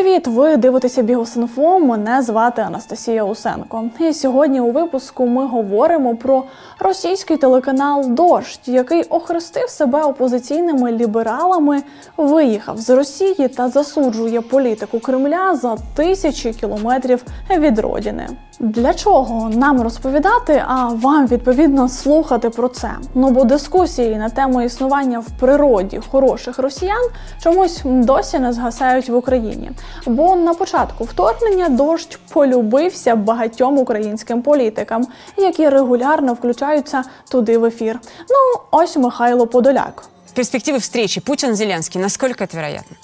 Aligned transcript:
Привіт! 0.00 0.26
Ви 0.26 0.56
дивитеся 0.56 1.02
Бігосинфо. 1.02 1.78
Мене 1.78 2.22
звати 2.22 2.62
Анастасія 2.62 3.24
Усенко. 3.24 3.84
І 3.98 4.12
сьогодні 4.12 4.60
у 4.60 4.70
випуску 4.70 5.26
ми 5.26 5.46
говоримо 5.46 6.16
про 6.16 6.44
російський 6.78 7.36
телеканал 7.36 8.04
Дождь, 8.08 8.60
який 8.66 9.02
охрестив 9.02 9.70
себе 9.70 10.02
опозиційними 10.02 10.92
лібералами, 10.92 11.82
виїхав 12.16 12.78
з 12.78 12.90
Росії 12.90 13.48
та 13.48 13.68
засуджує 13.68 14.40
політику 14.40 15.00
Кремля 15.00 15.56
за 15.56 15.76
тисячі 15.94 16.52
кілометрів 16.52 17.24
від 17.58 17.78
родини. 17.78 18.28
Для 18.60 18.94
чого 18.94 19.48
нам 19.48 19.82
розповідати, 19.82 20.62
а 20.66 20.88
вам 20.88 21.26
відповідно 21.26 21.88
слухати 21.88 22.50
про 22.50 22.68
це? 22.68 22.90
Ну 23.14 23.30
бо 23.30 23.44
дискусії 23.44 24.16
на 24.16 24.28
тему 24.28 24.62
існування 24.62 25.18
в 25.18 25.26
природі 25.40 26.00
хороших 26.10 26.58
росіян 26.58 27.08
чомусь 27.42 27.80
досі 27.84 28.38
не 28.38 28.52
згасають 28.52 29.08
в 29.08 29.16
Україні. 29.16 29.70
Бо 30.05 30.35
на 30.35 30.53
початку 30.53 31.03
вторгнення 31.03 31.69
дощ 31.69 32.19
полюбився 32.33 33.15
багатьом 33.15 33.77
українським 33.77 34.41
політикам, 34.41 35.07
які 35.37 35.69
регулярно 35.69 36.33
включаються 36.33 37.03
туди 37.29 37.57
в 37.57 37.65
ефір. 37.65 37.99
Ну 38.29 38.61
ось 38.71 38.97
Михайло 38.97 39.47
Подоляк. 39.47 40.03
Перспективы 40.35 40.79
встречи 40.79 41.21
Путин-Зеленский, 41.21 42.01
насколько 42.01 42.43
это 42.43 42.55
вероятно? 42.55 42.97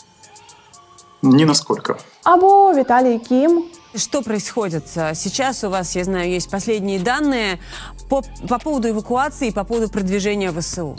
Ни 1.22 1.46
насколько. 1.46 1.96
Або 2.24 2.74
Віталій 2.74 3.20
Кім, 3.20 3.64
Что 3.96 4.22
происходит 4.22 4.84
а, 4.96 5.14
сейчас? 5.14 5.64
У 5.64 5.70
вас, 5.70 5.96
я 5.96 6.04
знаю, 6.06 6.30
есть 6.32 6.50
последние 6.50 7.00
данные 7.00 7.60
по, 8.10 8.24
по 8.48 8.58
поводу 8.58 8.90
эвакуации 8.90 9.50
и 9.50 9.52
по 9.52 9.66
поводу 9.66 9.90
продвижения 9.90 10.52
ВСУ. 10.52 10.98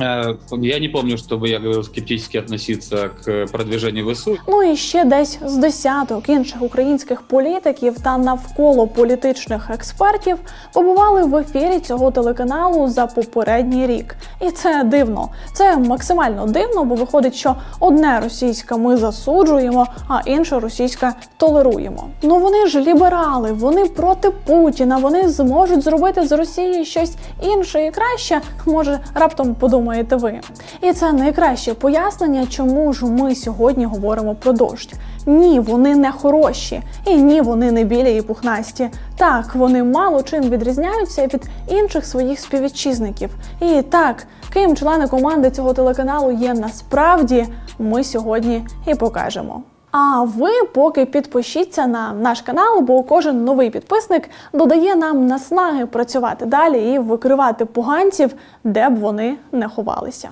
Э, 0.00 0.34
Я 0.52 0.78
не 0.78 0.88
помню, 0.88 1.16
чтобы 1.16 1.48
я 1.48 1.58
говорил 1.58 1.84
скептически 1.84 2.38
относиться 2.38 3.10
к 3.24 3.46
продвижению 3.52 4.12
ВСУ. 4.12 4.36
Ну 4.48 4.62
і 4.62 4.76
ще 4.76 5.04
десь 5.04 5.38
з 5.46 5.56
десяток 5.56 6.28
інших 6.28 6.62
українських 6.62 7.22
політиків 7.22 8.00
та 8.00 8.18
навколо 8.18 8.86
політичних 8.86 9.70
експертів 9.70 10.38
побували 10.72 11.22
в 11.22 11.36
ефірі 11.36 11.80
цього 11.80 12.10
телеканалу 12.10 12.88
за 12.88 13.06
попередній 13.06 13.86
рік. 13.86 14.16
І 14.40 14.50
це 14.50 14.82
дивно. 14.84 15.28
Це 15.52 15.76
максимально 15.76 16.46
дивно, 16.46 16.84
бо 16.84 16.94
виходить, 16.94 17.34
що 17.34 17.56
одне 17.80 18.20
російське 18.20 18.76
ми 18.76 18.96
засуджуємо, 18.96 19.86
а 20.08 20.20
інше 20.26 20.60
російське 20.60 21.12
толеруємо. 21.36 22.08
Ну 22.22 22.38
вони 22.38 22.66
ж 22.66 22.80
ліберали, 22.80 23.52
вони 23.52 23.84
проти 23.84 24.30
Путіна. 24.30 24.98
Вони 24.98 25.28
зможуть 25.28 25.82
зробити 25.82 26.26
з 26.26 26.32
Росії 26.32 26.84
щось 26.84 27.12
інше 27.42 27.86
і 27.86 27.90
краще. 27.90 28.40
Може, 28.66 28.98
раптом 29.14 29.54
подумаєте 29.90 30.16
ви. 30.16 30.40
І 30.82 30.92
це 30.92 31.12
найкраще 31.12 31.74
пояснення, 31.74 32.46
чому 32.46 32.92
ж 32.92 33.06
ми 33.06 33.34
сьогодні 33.34 33.84
говоримо 33.84 34.34
про 34.34 34.52
дощ. 34.52 34.94
Ні, 35.26 35.60
вони 35.60 35.96
не 35.96 36.12
хороші, 36.12 36.82
і 37.06 37.16
ні, 37.16 37.40
вони 37.40 37.72
не 37.72 37.84
білі 37.84 38.16
і 38.16 38.22
пухнасті. 38.22 38.90
Так, 39.16 39.54
вони 39.54 39.84
мало 39.84 40.22
чим 40.22 40.42
відрізняються 40.42 41.26
від 41.26 41.50
інших 41.68 42.06
своїх 42.06 42.40
співвітчизників. 42.40 43.30
І 43.60 43.82
так, 43.82 44.26
ким 44.52 44.76
члени 44.76 45.08
команди 45.08 45.50
цього 45.50 45.72
телеканалу 45.72 46.32
є 46.32 46.54
насправді, 46.54 47.46
ми 47.78 48.04
сьогодні 48.04 48.62
і 48.86 48.94
покажемо. 48.94 49.62
А 49.90 50.22
ви 50.22 50.50
поки 50.74 51.06
підпишіться 51.06 51.86
на 51.86 52.12
наш 52.12 52.40
канал, 52.40 52.80
бо 52.80 53.02
кожен 53.02 53.44
новий 53.44 53.70
підписник 53.70 54.30
додає 54.52 54.96
нам 54.96 55.26
наснаги 55.26 55.86
працювати 55.86 56.46
далі 56.46 56.92
і 56.92 56.98
викривати 56.98 57.64
поганців, 57.64 58.34
де 58.64 58.88
б 58.88 58.98
вони 58.98 59.36
не 59.52 59.68
ховалися. 59.68 60.28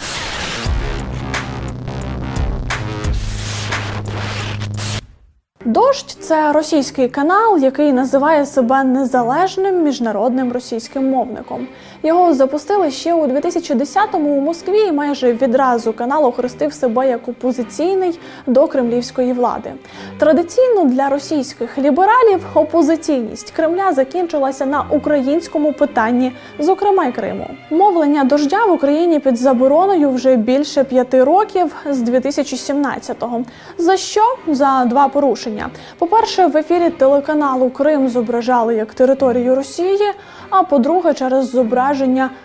Дощ 5.65 6.05
це 6.21 6.53
російський 6.53 7.09
канал, 7.09 7.59
який 7.59 7.93
називає 7.93 8.47
себе 8.47 8.85
незалежним 8.85 9.83
міжнародним 9.83 10.53
російським 10.53 11.11
мовником. 11.11 11.67
Його 12.03 12.35
запустили 12.35 12.91
ще 12.91 13.15
у 13.15 13.27
2010-му 13.27 14.31
у 14.31 14.41
Москві. 14.41 14.79
і 14.79 14.93
Майже 14.93 15.33
відразу 15.33 15.93
канал 15.93 16.27
охрестив 16.27 16.73
себе 16.73 17.09
як 17.09 17.29
опозиційний 17.29 18.19
до 18.47 18.67
кремлівської 18.67 19.33
влади. 19.33 19.73
Традиційно 20.19 20.85
для 20.85 21.09
російських 21.09 21.79
лібералів 21.79 22.47
опозиційність 22.55 23.51
Кремля 23.51 23.93
закінчилася 23.93 24.67
на 24.67 24.85
українському 24.91 25.73
питанні, 25.73 26.33
зокрема 26.59 27.05
й 27.05 27.13
Криму. 27.13 27.51
Мовлення 27.71 28.25
дождя 28.25 28.65
в 28.65 28.73
Україні 28.73 29.19
під 29.19 29.37
забороною 29.37 30.11
вже 30.11 30.37
більше 30.37 30.85
п'яти 30.85 31.25
років 31.25 31.75
з 31.91 32.03
2017-го. 32.03 33.45
За 33.79 33.97
що? 33.97 34.23
За 34.47 34.85
два 34.85 35.09
порушення. 35.09 35.71
По-перше, 35.99 36.47
в 36.47 36.57
ефірі 36.57 36.91
телеканалу 36.91 37.71
Крим 37.71 38.09
зображали 38.09 38.75
як 38.75 38.95
територію 38.95 39.55
Росії, 39.55 40.13
а 40.51 40.63
по-друге, 40.63 41.15
через 41.15 41.51
зображення 41.51 41.88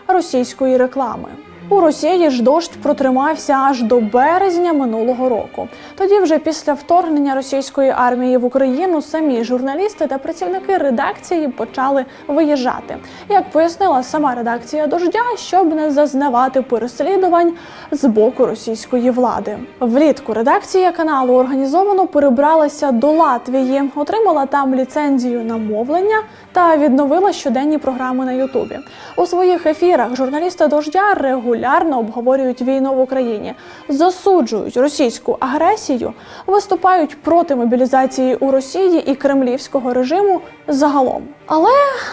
російської 0.08 0.78
реклами. 0.78 1.30
У 1.70 1.80
Росії 1.80 2.30
ж 2.30 2.44
дощ 2.44 2.72
протримався 2.84 3.54
аж 3.54 3.82
до 3.82 4.00
березня 4.00 4.74
минулого 4.74 5.30
року. 5.30 5.68
Тоді, 5.98 6.20
вже 6.20 6.38
після 6.38 6.74
вторгнення 6.74 7.36
російської 7.36 7.94
армії 7.98 8.38
в 8.38 8.46
Україну, 8.46 9.02
самі 9.02 9.44
журналісти 9.44 10.08
та 10.08 10.18
працівники 10.18 10.78
редакції 10.78 11.48
почали 11.48 12.06
виїжджати. 12.28 12.98
Як 13.30 13.50
пояснила 13.50 14.04
сама 14.04 14.36
редакція 14.36 14.88
дождя, 14.88 15.24
щоб 15.36 15.76
не 15.76 15.92
зазнавати 15.92 16.62
переслідувань 16.62 17.54
з 17.92 18.06
боку 18.06 18.46
російської 18.46 19.10
влади. 19.10 19.58
Влітку 19.80 20.34
редакція 20.34 20.92
каналу 20.92 21.34
організовано 21.34 22.08
перебралася 22.08 22.92
до 22.92 23.12
Латвії, 23.12 23.92
отримала 23.96 24.46
там 24.46 24.76
ліцензію 24.76 25.44
на 25.44 25.58
мовлення 25.58 26.18
та 26.52 26.78
відновила 26.78 27.34
щоденні 27.34 27.78
програми 27.78 28.26
на 28.26 28.32
Ютубі. 28.32 28.80
У 29.18 29.26
своїх 29.26 29.66
ефірах 29.66 30.16
журналісти 30.16 30.68
дождя 30.68 31.14
регулярно 31.14 31.53
обговорюють 32.00 32.62
війну 32.62 32.94
в 32.94 33.00
Україні, 33.00 33.54
засуджують 33.90 34.78
російську 34.78 35.38
агресію, 35.40 36.14
виступають 36.48 37.22
проти 37.22 37.56
мобілізації 37.56 38.36
у 38.36 38.52
Росії 38.52 39.04
і 39.06 39.16
кремлівського 39.16 39.94
режиму 39.94 40.42
загалом. 40.68 41.24
Але 41.46 41.72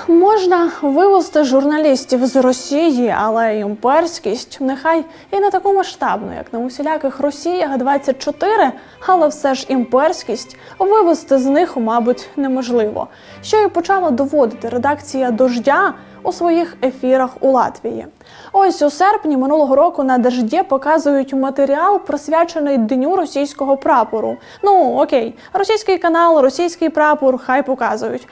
можна 0.09 0.71
вивести 0.83 1.45
журналістів 1.45 2.27
з 2.27 2.37
Росії, 2.37 3.15
але 3.19 3.59
імперськість 3.59 4.59
нехай 4.61 5.05
і 5.31 5.41
не 5.41 5.51
таку 5.51 5.73
масштабну, 5.73 6.29
як 6.37 6.53
на 6.53 6.59
усіляких 6.59 7.21
Росіях 7.21 7.79
24, 7.79 8.73
але 9.07 9.29
все 9.29 9.55
ж 9.55 9.67
імперськість 9.69 10.57
вивести 10.79 11.39
з 11.39 11.47
них, 11.47 11.77
мабуть, 11.77 12.29
неможливо. 12.37 13.09
Що 13.43 13.63
і 13.63 13.69
почала 13.69 14.11
доводити 14.11 14.69
редакція 14.69 15.31
дождя 15.31 15.95
у 16.23 16.33
своїх 16.33 16.77
ефірах 16.83 17.31
у 17.41 17.51
Латвії. 17.51 18.07
Ось 18.53 18.83
у 18.83 18.91
серпні 18.91 19.37
минулого 19.37 19.77
року 19.77 20.05
на 20.05 20.19
дожді 20.19 20.63
показують 20.63 21.33
матеріал, 21.33 22.01
присвячений 22.01 22.79
дню 22.79 23.17
російського 23.17 23.77
прапору. 23.77 24.37
Ну 24.63 24.97
окей, 24.99 25.35
російський 25.53 25.99
канал, 25.99 26.41
російський 26.41 26.89
прапор, 26.89 27.39
хай 27.39 27.63
показують. 27.63 28.29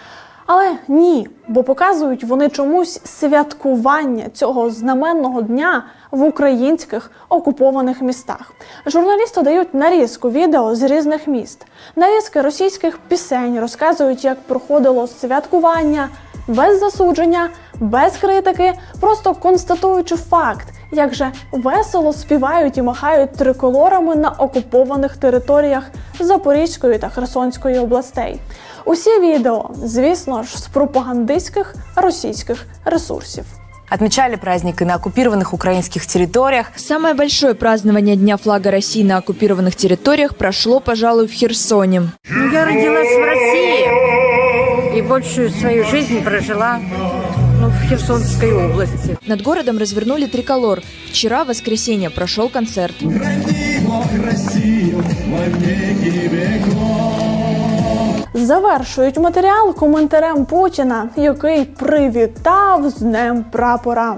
Але 0.47 0.77
ні, 0.89 1.29
бо 1.49 1.63
показують 1.63 2.25
вони 2.25 2.49
чомусь 2.49 3.01
святкування 3.05 4.25
цього 4.35 4.71
знаменного 4.71 5.43
дня 5.43 5.85
в 6.11 6.23
українських 6.23 7.11
окупованих 7.29 8.03
містах. 8.03 8.53
Журналісти 8.87 9.43
дають 9.43 9.75
нарізку 9.75 10.31
відео 10.31 10.75
з 10.75 10.83
різних 10.83 11.27
міст. 11.27 11.67
Нарізки 11.97 12.41
російських 12.41 12.99
пісень 12.99 13.61
розказують, 13.61 14.25
як 14.25 14.41
проходило 14.41 15.07
святкування 15.07 16.09
без 16.49 16.79
засудження, 16.79 17.51
без 17.81 18.17
критики, 18.17 18.73
просто 19.01 19.35
констатуючи 19.35 20.17
факт, 20.17 20.69
як 20.93 21.15
же 21.15 21.33
весело 21.53 22.13
співають 22.13 22.79
і 22.79 22.83
махають 22.83 23.33
триколорами 23.33 24.17
на 24.17 24.31
окупованих 24.31 25.17
територіях 25.17 25.85
Запорізької 26.21 26.99
та 26.99 27.09
Херсонської 27.09 27.79
областей. 27.79 28.41
Усі 28.85 29.21
відео, 29.21 29.71
звісно 29.85 30.43
ж, 30.43 30.59
з 30.59 30.67
пропагандистських 30.67 31.75
російських 31.97 32.67
ресурсів. 32.85 33.45
Отмечали 33.91 34.37
праздник 34.37 34.83
и 34.83 34.85
на 34.85 34.97
оккупированных 34.97 35.55
украинских 35.55 36.07
территориях. 36.07 36.67
Самое 36.77 37.15
большое 37.15 37.55
празднование 37.55 38.17
Дня 38.17 38.37
флага 38.37 38.71
России 38.71 39.03
на 39.03 39.17
оккупированных 39.17 39.77
территориях 39.77 40.37
прошло, 40.37 40.81
пожалуй, 40.81 41.27
в 41.27 41.33
Херсоне. 41.33 42.03
Я 42.53 42.65
родилась 42.67 43.09
в 43.09 43.25
России 43.25 44.99
и 44.99 45.03
большую 45.03 45.51
свою 45.51 45.85
жизнь 45.85 46.23
прожила 46.23 46.81
ну, 47.61 47.69
в 47.69 47.89
Херсонской 47.89 48.53
области. 48.53 49.19
Над 49.27 49.43
городом 49.43 49.79
развернули 49.79 50.27
триколор. 50.27 50.83
Вчера, 51.11 51.45
в 51.45 51.49
воскресенье, 51.49 52.11
прошел 52.11 52.51
концерт. 52.51 52.95
Завершують 58.35 59.17
матеріал 59.19 59.75
коментарем 59.75 60.45
Путіна, 60.45 61.11
який 61.17 61.65
привітав 61.65 62.91
з 62.91 62.95
Днем 62.95 63.45
прапора. 63.53 64.17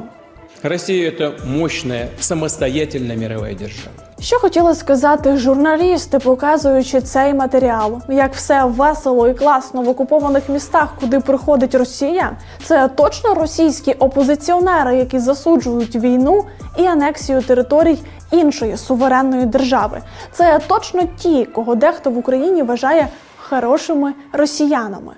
Россия– 0.63 1.11
это 1.11 1.47
мощная, 1.47 2.09
самостоятельная 2.21 3.17
мировая 3.17 3.55
держава. 3.55 4.10
Що 4.23 4.39
хотіли 4.39 4.75
сказати 4.75 5.37
журналісти, 5.37 6.19
показуючи 6.19 7.01
цей 7.01 7.35
матеріал? 7.35 8.01
Як 8.09 8.35
все 8.35 8.65
весело 8.65 9.29
і 9.29 9.35
класно 9.35 9.83
в 9.83 9.89
окупованих 9.89 10.49
містах, 10.49 10.89
куди 11.01 11.21
приходить 11.21 11.75
Росія? 11.75 12.37
Це 12.65 12.89
точно 12.89 13.35
російські 13.35 13.93
опозиціонери, 13.93 14.97
які 14.97 15.19
засуджують 15.19 15.97
війну 15.97 16.45
і 16.79 16.87
анексію 16.87 17.43
територій 17.43 17.99
іншої 18.31 18.77
суверенної 18.77 19.47
держави. 19.47 20.03
Це 20.33 20.61
точно 20.67 21.03
ті, 21.19 21.45
кого 21.45 21.75
дехто 21.75 22.11
в 22.11 22.19
Україні 22.19 22.63
вважає 22.63 23.09
хорошими 23.37 24.15
росіянами. 24.33 25.13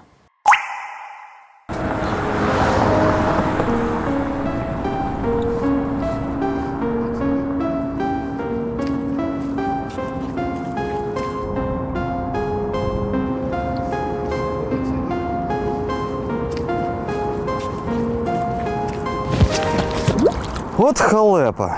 От 20.92 21.00
халепа. 21.00 21.76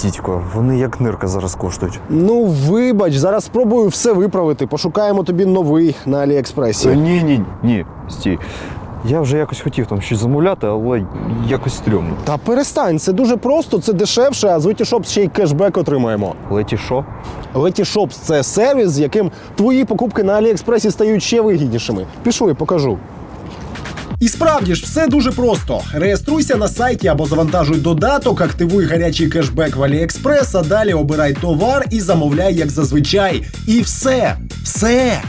Дідько, 0.00 0.42
вони 0.54 0.78
як 0.78 1.00
нирка 1.00 1.26
зараз 1.28 1.54
коштують. 1.54 2.00
Ну, 2.10 2.44
вибач, 2.44 3.14
зараз 3.14 3.44
спробую 3.44 3.88
все 3.88 4.12
виправити. 4.12 4.66
Пошукаємо 4.66 5.22
тобі 5.22 5.46
новий 5.46 5.96
на 6.06 6.18
Аліекспресі. 6.18 6.88
Ні, 6.88 7.22
ні, 7.22 7.44
ні, 7.62 7.86
стій. 8.08 8.38
Я 9.04 9.20
вже 9.20 9.38
якось 9.38 9.60
хотів 9.60 9.86
там 9.86 10.00
щось 10.00 10.18
замовляти, 10.18 10.66
але 10.66 11.06
якось 11.46 11.74
стрьомно. 11.74 12.10
Та 12.24 12.36
перестань, 12.36 12.98
це 12.98 13.12
дуже 13.12 13.36
просто, 13.36 13.78
це 13.78 13.92
дешевше, 13.92 14.48
а 14.48 14.60
з 14.60 14.66
Letyshops 14.66 15.04
ще 15.04 15.22
й 15.22 15.28
кешбек 15.28 15.76
отримаємо. 15.78 16.34
Леті 16.50 16.76
що? 16.76 17.04
Letyshops– 17.54 18.10
це 18.22 18.42
сервіс, 18.42 18.88
з 18.88 19.00
яким 19.00 19.30
твої 19.54 19.84
покупки 19.84 20.22
на 20.22 20.32
Аліекспресі 20.32 20.90
стають 20.90 21.22
ще 21.22 21.40
вигіднішими. 21.40 22.06
Пішли, 22.22 22.54
покажу. 22.54 22.98
І 24.22 24.28
справді 24.28 24.74
ж 24.74 24.82
все 24.82 25.06
дуже 25.06 25.32
просто. 25.32 25.80
Реєструйся 25.92 26.56
на 26.56 26.68
сайті 26.68 27.08
або 27.08 27.26
завантажуй 27.26 27.80
додаток, 27.80 28.40
активуй 28.40 28.84
гарячий 28.84 29.28
кешбек 29.28 29.76
в 29.76 29.82
Аліекспрес, 29.82 30.54
а 30.54 30.62
далі 30.62 30.92
обирай 30.92 31.34
товар 31.34 31.86
і 31.90 32.00
замовляй 32.00 32.54
як 32.54 32.70
зазвичай. 32.70 33.44
І 33.66 33.80
все, 33.80 34.36
все. 34.64 35.22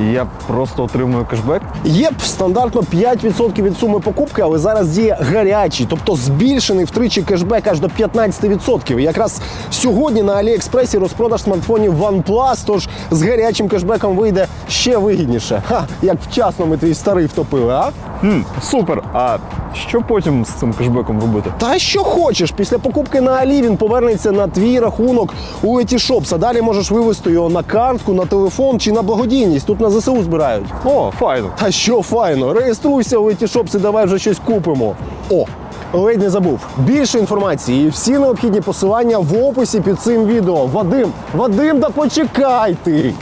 І 0.00 0.04
я 0.12 0.26
просто 0.46 0.84
отримую 0.84 1.24
кешбек? 1.24 1.62
Є 1.84 2.10
стандартно 2.24 2.80
5% 2.80 3.62
від 3.62 3.78
суми 3.78 4.00
покупки, 4.00 4.42
але 4.42 4.58
зараз 4.58 4.88
діє 4.88 5.18
гарячий, 5.20 5.86
тобто 5.90 6.16
збільшений 6.16 6.84
втричі 6.84 7.22
кешбек 7.22 7.66
аж 7.66 7.80
до 7.80 7.86
15%. 7.86 8.98
І 8.98 9.02
Якраз 9.02 9.40
сьогодні 9.70 10.22
на 10.22 10.32
Аліекспресі 10.34 10.98
розпродаж 10.98 11.42
смартфонів 11.42 12.02
OnePlus, 12.02 12.62
тож 12.66 12.88
з 13.10 13.22
гарячим 13.22 13.68
кешбеком 13.68 14.16
вийде 14.16 14.46
ще 14.68 14.98
вигідніше. 14.98 15.62
Ха, 15.68 15.84
як 16.02 16.16
вчасно 16.30 16.66
ми 16.66 16.76
твій 16.76 16.94
старий 16.94 17.26
втопили, 17.26 17.72
а? 17.72 17.90
Хм, 18.20 18.40
супер. 18.62 19.02
А 19.12 19.38
що 19.74 20.02
потім 20.08 20.44
з 20.44 20.48
цим 20.48 20.72
кешбеком 20.72 21.20
робити? 21.20 21.50
Та 21.58 21.78
що 21.78 22.04
хочеш, 22.04 22.50
після 22.50 22.78
покупки 22.78 23.20
на 23.20 23.32
Алі 23.32 23.62
він 23.62 23.76
повернеться 23.76 24.32
на 24.32 24.46
твій 24.46 24.80
рахунок 24.80 25.34
у 25.62 25.80
Letyshops, 25.80 26.34
а 26.34 26.38
далі 26.38 26.62
можеш 26.62 26.90
вивести 26.90 27.30
його 27.30 27.48
на 27.48 27.62
картку, 27.62 28.12
на 28.14 28.26
телефон 28.26 28.80
чи 28.80 28.92
на 28.92 29.02
благодійність. 29.02 29.66
Тут 29.66 29.80
на 29.80 29.90
ЗСУ 29.90 30.22
збирають. 30.22 30.66
О, 30.84 31.12
файно. 31.18 31.50
Та 31.60 31.70
що 31.70 32.02
файно, 32.02 32.52
реєструйся 32.52 33.18
у 33.18 33.30
Letyshops 33.30 33.76
і 33.76 33.78
давай 33.78 34.04
вже 34.06 34.18
щось 34.18 34.38
купимо. 34.44 34.94
О, 35.30 35.44
ледь 35.92 36.18
не 36.22 36.30
забув. 36.30 36.60
Більше 36.78 37.18
інформації 37.18 37.86
і 37.86 37.88
всі 37.88 38.12
необхідні 38.12 38.60
посилання 38.60 39.18
в 39.18 39.44
описі 39.44 39.80
під 39.80 40.00
цим 40.00 40.26
відео. 40.26 40.66
Вадим, 40.66 41.12
Вадим, 41.34 41.80
да 41.80 41.90
почекай 41.90 42.76
ти! 42.84 43.14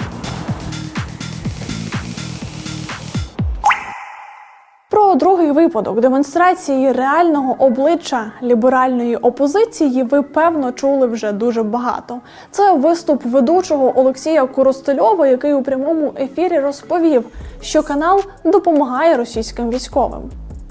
випадок 5.56 6.02
демонстрації 6.02 6.92
реального 6.92 7.56
обличчя 7.60 8.32
ліберальної 8.44 9.16
опозиції 9.16 10.04
ви 10.04 10.22
певно 10.24 10.72
чули 10.72 11.08
вже 11.08 11.32
дуже 11.32 11.64
багато. 11.64 12.20
Це 12.52 12.76
виступ 12.76 13.26
ведучого 13.26 14.00
Олексія 14.00 14.46
Коростельова, 14.46 15.28
який 15.28 15.54
у 15.54 15.64
прямому 15.64 16.14
ефірі 16.20 16.60
розповів, 16.60 17.26
що 17.62 17.84
канал 17.84 18.22
допомагає 18.46 19.18
російським 19.18 19.70
військовим. 19.70 20.22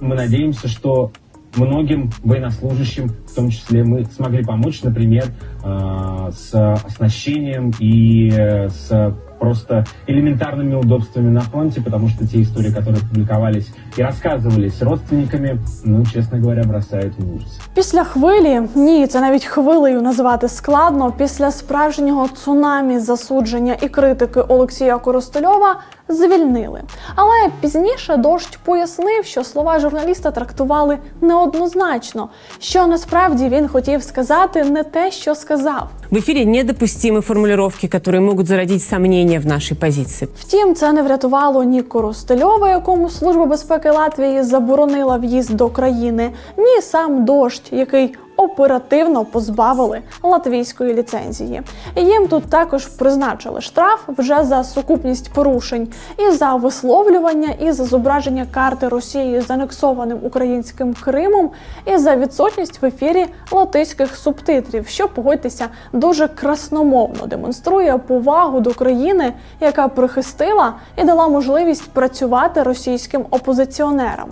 Мы 0.00 0.14
надеемся, 0.14 0.68
что 0.68 1.10
многим 1.56 2.10
военнослужащим, 2.24 3.08
в 3.26 3.34
том 3.34 3.50
числе, 3.50 3.84
мы 3.84 4.04
смогли 4.04 4.42
помочь, 4.42 4.82
например, 4.82 5.24
э, 5.64 6.30
с 6.32 6.74
оснащением 6.86 7.72
и 7.80 8.30
э, 8.30 8.68
с 8.68 9.14
просто 9.40 9.84
элементарными 10.06 10.74
удобствами 10.74 11.30
на 11.30 11.40
фронте, 11.40 11.80
потому 11.80 12.08
что 12.08 12.26
те 12.26 12.42
истории, 12.42 12.70
которые 12.70 13.00
публиковались 13.00 13.72
и 13.96 14.02
рассказывались 14.02 14.82
родственниками, 14.82 15.58
ну, 15.84 16.04
честно 16.06 16.38
говоря, 16.38 16.62
бросают 16.62 17.14
в 17.18 17.34
ужас. 17.34 17.48
Після 17.74 18.04
хвилі, 18.04 18.62
ні, 18.74 19.06
це 19.06 19.20
навіть 19.20 19.44
хвилею 19.44 20.02
назвати 20.02 20.48
складно. 20.48 21.12
Після 21.18 21.50
справжнього 21.50 22.28
цунамі 22.28 22.98
засудження 22.98 23.76
і 23.82 23.88
критики 23.88 24.40
Олексія 24.40 24.98
Коростельова 24.98 25.80
звільнили. 26.08 26.80
Але 27.14 27.50
пізніше 27.60 28.16
дощ 28.16 28.58
пояснив, 28.64 29.24
що 29.24 29.44
слова 29.44 29.80
журналіста 29.80 30.30
трактували 30.30 30.98
неоднозначно, 31.20 32.28
що 32.58 32.86
насправді 32.86 33.48
він 33.48 33.68
хотів 33.68 34.02
сказати 34.02 34.64
не 34.64 34.82
те, 34.82 35.10
що 35.10 35.34
сказав. 35.34 35.88
В 36.10 36.16
эфире 36.16 36.44
недопустимы 36.44 37.20
формулировки, 37.20 37.86
которые 37.86 38.20
могут 38.20 38.46
зародить 38.48 38.82
сомнения 38.82 39.38
в 39.38 39.46
нашей 39.46 39.76
позиции. 39.76 40.28
Втім, 40.40 40.74
це 40.74 40.92
не 40.92 41.02
врятувало 41.02 41.64
ні 41.64 41.82
Коростельова, 41.82 42.68
якому 42.70 43.10
Служба 43.10 43.46
безпеки 43.46 43.83
Латвії 43.91 44.43
заборонила 44.43 45.17
в'їзд 45.17 45.55
до 45.55 45.69
країни, 45.69 46.31
ні 46.57 46.81
сам 46.81 47.25
дощ, 47.25 47.61
який 47.71 48.15
оперативно 48.37 49.25
позбавили 49.25 50.01
латвійської 50.23 50.93
ліцензії. 50.93 51.61
Їм 51.95 52.27
тут 52.27 52.43
також 52.49 52.85
призначили 52.85 53.61
штраф 53.61 53.99
вже 54.07 54.43
за 54.43 54.63
сукупність 54.63 55.33
порушень 55.33 55.87
і 56.17 56.31
за 56.31 56.55
висловлювання, 56.55 57.49
і 57.59 57.71
за 57.71 57.85
зображення 57.85 58.45
карти 58.51 58.87
Росії 58.87 59.41
з 59.41 59.51
анексованим 59.51 60.19
українським 60.21 60.93
Кримом, 60.93 61.51
і 61.85 61.97
за 61.97 62.15
відсутність 62.15 62.81
в 62.81 62.85
ефірі 62.85 63.25
латиських 63.51 64.15
субтитрів, 64.15 64.87
що 64.87 65.07
погодьтеся 65.07 65.67
дуже 65.93 66.27
красномовно 66.27 67.25
демонструє 67.27 67.97
повагу 67.97 68.59
до 68.59 68.73
країни, 68.73 69.33
яка 69.59 69.87
прихистила 69.87 70.73
і 70.97 71.03
дала 71.03 71.27
можливість 71.27 71.89
працювати 71.91 72.63
російським 72.63 73.25
опозиціонерам. 73.29 74.29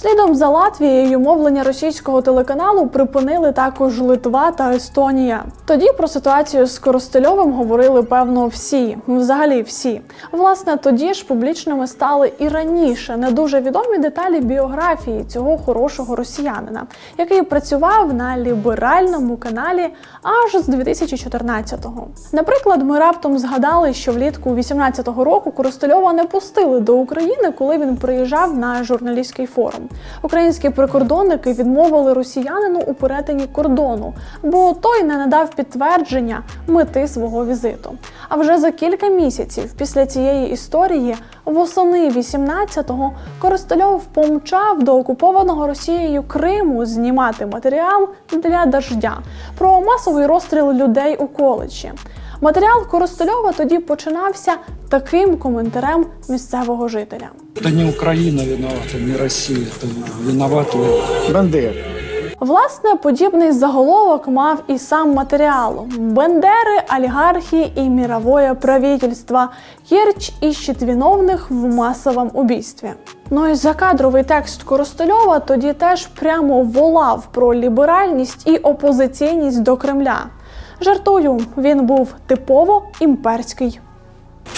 Слідом 0.00 0.34
за 0.34 0.48
Латвією 0.48 1.20
мовлення 1.20 1.62
російського 1.62 2.22
телеканалу 2.22 2.86
припинили 2.86 3.52
також 3.52 4.00
Литва 4.00 4.50
та 4.50 4.74
Естонія. 4.74 5.44
Тоді 5.64 5.88
про 5.96 6.08
ситуацію 6.08 6.66
з 6.66 6.78
Коростельовим 6.78 7.52
говорили 7.52 8.02
певно 8.02 8.46
всі, 8.46 8.98
взагалі 9.06 9.62
всі. 9.62 10.00
Власне, 10.32 10.76
тоді 10.76 11.14
ж 11.14 11.26
публічними 11.26 11.86
стали 11.86 12.32
і 12.38 12.48
раніше 12.48 13.16
не 13.16 13.30
дуже 13.30 13.60
відомі 13.60 13.98
деталі 13.98 14.40
біографії 14.40 15.24
цього 15.24 15.58
хорошого 15.58 16.16
росіянина, 16.16 16.86
який 17.18 17.42
працював 17.42 18.14
на 18.14 18.38
ліберальному 18.38 19.36
каналі 19.36 19.88
аж 20.22 20.62
з 20.62 20.68
2014-го. 20.68 22.06
Наприклад, 22.32 22.82
ми 22.82 22.98
раптом 22.98 23.38
згадали, 23.38 23.94
що 23.94 24.12
влітку 24.12 24.50
18-го 24.50 25.24
року 25.24 25.50
Коростельова 25.50 26.12
не 26.12 26.24
пустили 26.24 26.80
до 26.80 26.96
України, 26.96 27.52
коли 27.58 27.78
він 27.78 27.96
приїжджав 27.96 28.58
на 28.58 28.84
журналістський 28.84 29.46
форум. 29.46 29.83
Українські 30.22 30.70
прикордонники 30.70 31.52
відмовили 31.52 32.12
росіянину 32.12 32.80
у 32.86 32.94
перетині 32.94 33.46
кордону, 33.46 34.14
бо 34.42 34.74
той 34.80 35.02
не 35.02 35.16
надав 35.16 35.54
підтвердження 35.54 36.42
мети 36.66 37.08
свого 37.08 37.46
візиту. 37.46 37.92
А 38.28 38.36
вже 38.36 38.58
за 38.58 38.70
кілька 38.70 39.08
місяців 39.08 39.72
після 39.78 40.06
цієї 40.06 40.50
історії, 40.50 41.16
восени 41.44 42.10
18-го, 42.10 43.12
Коростельов 43.38 44.04
помчав 44.04 44.82
до 44.82 44.98
окупованого 44.98 45.66
Росією 45.66 46.22
Криму 46.22 46.86
знімати 46.86 47.46
матеріал 47.46 48.08
для 48.32 48.66
дождя 48.66 49.18
про 49.58 49.80
масовий 49.80 50.26
розстріл 50.26 50.72
людей 50.72 51.16
у 51.16 51.26
коледжі. 51.26 51.92
Матеріал 52.43 52.87
Коростельова 52.87 53.51
тоді 53.51 53.79
починався 53.79 54.51
таким 54.89 55.37
коментарем 55.37 56.05
місцевого 56.29 56.87
жителя. 56.87 57.29
Это 57.55 57.75
не 57.75 57.89
Украина 57.89 58.43
виновата, 58.43 58.97
не 58.97 59.17
Россия, 59.17 59.57
это 59.57 59.87
виноваты 60.25 60.77
Бандери. 61.33 61.85
Власне, 62.39 62.95
подібний 62.95 63.51
заголовок 63.51 64.27
мав 64.27 64.63
і 64.67 64.77
сам 64.77 65.13
матеріал: 65.13 65.85
Бендери, 65.97 66.81
олігархи 66.97 67.71
і 67.75 67.89
мировое 67.89 68.53
правительство. 68.53 69.47
Керчь 69.89 70.33
ищет 70.43 70.81
виновних 70.81 71.51
в 71.51 71.53
масовому 71.53 72.31
убійстві. 72.33 72.91
Ну 73.29 73.47
і 73.47 73.55
закадровий 73.55 74.23
текст 74.23 74.63
Коростельова 74.63 75.39
тоді 75.39 75.73
теж 75.73 76.07
прямо 76.07 76.61
волав 76.61 77.27
про 77.31 77.55
ліберальність 77.55 78.47
і 78.47 78.57
опозиційність 78.57 79.61
до 79.63 79.77
Кремля. 79.77 80.25
Жартую, 80.84 81.40
він 81.56 81.86
був 81.86 82.14
типово 82.26 82.82
імперський. 83.00 83.80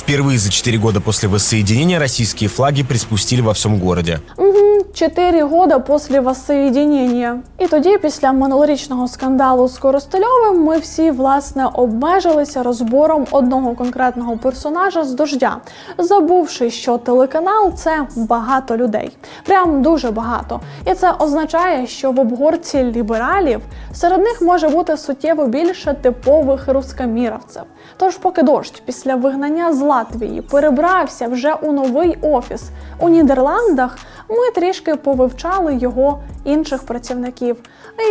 Впервые 0.06 0.38
за 0.38 0.52
четыре 0.52 0.78
года 0.78 1.00
после 1.00 1.28
воссоединения 1.28 1.98
российские 1.98 2.48
флаги 2.48 2.84
приспустили 2.84 3.40
во 3.40 3.54
городе. 3.82 4.20
Угу, 4.36 4.84
чотири 4.94 5.42
года 5.42 5.78
після 5.78 6.20
воссоєдінення. 6.20 7.40
І 7.58 7.66
тоді, 7.66 7.98
після 7.98 8.32
минулорічного 8.32 9.08
скандалу 9.08 9.68
з 9.68 9.78
Коростельовим, 9.78 10.64
ми 10.64 10.78
всі 10.78 11.10
власне 11.10 11.66
обмежилися 11.74 12.62
розбором 12.62 13.26
одного 13.30 13.74
конкретного 13.74 14.36
персонажа 14.36 15.04
з 15.04 15.12
дождя, 15.12 15.56
забувши, 15.98 16.70
що 16.70 16.98
телеканал 16.98 17.72
це 17.74 18.06
багато 18.16 18.76
людей, 18.76 19.16
прям 19.44 19.82
дуже 19.82 20.10
багато. 20.10 20.60
І 20.90 20.94
це 20.94 21.12
означає, 21.12 21.86
що 21.86 22.12
в 22.12 22.20
обгорці 22.20 22.78
лібералів 22.82 23.60
серед 23.92 24.20
них 24.20 24.42
може 24.42 24.68
бути 24.68 24.96
суттєво 24.96 25.46
більше 25.46 25.96
типових 26.02 26.68
рускаміровців. 26.68 27.62
Тож, 27.96 28.16
поки 28.16 28.42
дощ 28.42 28.82
після 28.86 29.14
вигнання 29.14 29.72
з 29.72 29.82
Латвії 29.96 30.42
перебрався 30.42 31.28
вже 31.28 31.54
у 31.54 31.72
новий 31.72 32.18
офіс 32.22 32.62
у 32.98 33.08
Нідерландах, 33.08 33.98
ми 34.28 34.50
трішки 34.54 34.96
повивчали 34.96 35.74
його 35.74 36.20
інших 36.44 36.82
працівників, 36.82 37.56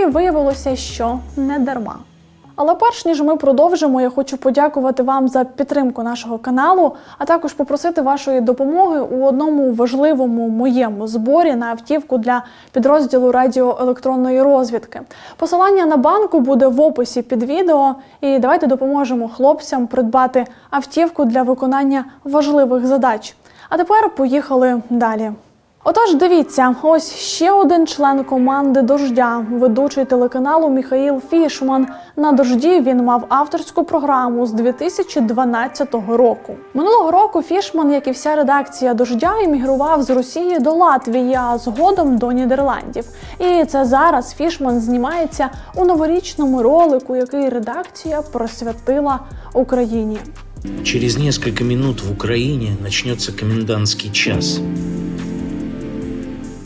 і 0.01 0.05
виявилося, 0.05 0.75
що 0.75 1.19
не 1.37 1.59
дарма. 1.59 1.95
Але 2.55 2.75
перш 2.75 3.05
ніж 3.05 3.21
ми 3.21 3.35
продовжимо, 3.35 4.01
я 4.01 4.09
хочу 4.09 4.37
подякувати 4.37 5.03
вам 5.03 5.27
за 5.27 5.43
підтримку 5.43 6.03
нашого 6.03 6.37
каналу, 6.37 6.95
а 7.17 7.25
також 7.25 7.53
попросити 7.53 8.01
вашої 8.01 8.41
допомоги 8.41 8.99
у 8.99 9.25
одному 9.25 9.73
важливому 9.73 10.47
моєму 10.47 11.07
зборі 11.07 11.55
на 11.55 11.65
автівку 11.65 12.17
для 12.17 12.43
підрозділу 12.71 13.31
радіоелектронної 13.31 14.41
розвідки. 14.41 15.01
Посилання 15.37 15.85
на 15.85 15.97
банку 15.97 16.39
буде 16.39 16.67
в 16.67 16.81
описі 16.81 17.21
під 17.21 17.43
відео. 17.43 17.95
І 18.21 18.39
давайте 18.39 18.67
допоможемо 18.67 19.27
хлопцям 19.27 19.87
придбати 19.87 20.45
автівку 20.69 21.25
для 21.25 21.43
виконання 21.43 22.05
важливих 22.23 22.85
задач. 22.85 23.35
А 23.69 23.77
тепер 23.77 24.09
поїхали 24.09 24.81
далі. 24.89 25.31
Отож, 25.87 26.15
дивіться, 26.15 26.75
ось 26.83 27.15
ще 27.15 27.51
один 27.51 27.87
член 27.87 28.23
команди 28.23 28.81
Дождя, 28.81 29.45
ведучий 29.51 30.05
телеканалу 30.05 30.69
Міхаїл 30.69 31.21
Фішман. 31.29 31.87
На 32.15 32.31
дожді 32.31 32.81
він 32.81 33.03
мав 33.03 33.25
авторську 33.29 33.83
програму 33.83 34.45
з 34.45 34.53
2012 34.53 35.93
року. 36.09 36.55
Минулого 36.73 37.11
року 37.11 37.41
Фішман, 37.41 37.93
як 37.93 38.07
і 38.07 38.11
вся 38.11 38.35
редакція 38.35 38.93
дождя, 38.93 39.33
емігрував 39.43 40.03
з 40.03 40.09
Росії 40.09 40.59
до 40.59 40.71
Латвії, 40.71 41.35
а 41.35 41.57
згодом 41.57 42.17
до 42.17 42.31
Нідерландів. 42.31 43.05
І 43.39 43.65
це 43.65 43.85
зараз 43.85 44.33
Фішман 44.33 44.79
знімається 44.79 45.49
у 45.75 45.85
новорічному 45.85 46.63
ролику, 46.63 47.15
який 47.15 47.49
редакція 47.49 48.21
присвятила 48.21 49.19
Україні. 49.53 50.17
Через 50.83 51.17
несколько 51.17 51.63
минут 51.63 52.01
в 52.03 52.11
Украине 52.11 52.75
начнется 52.83 53.31
комендантский 53.31 54.09
час. 54.11 54.59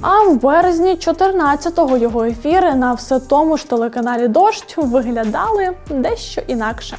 А 0.01 0.23
в 0.23 0.43
березні 0.43 0.95
14-го 0.95 1.97
його 1.97 2.25
ефіри 2.25 2.75
на 2.75 2.95
все 2.95 3.21
тому 3.21 3.57
ж 3.57 3.69
телеканалі 3.69 4.29
Дождь 4.29 4.75
виглядали 4.77 5.71
дещо 5.91 6.43
інакше. 6.47 6.97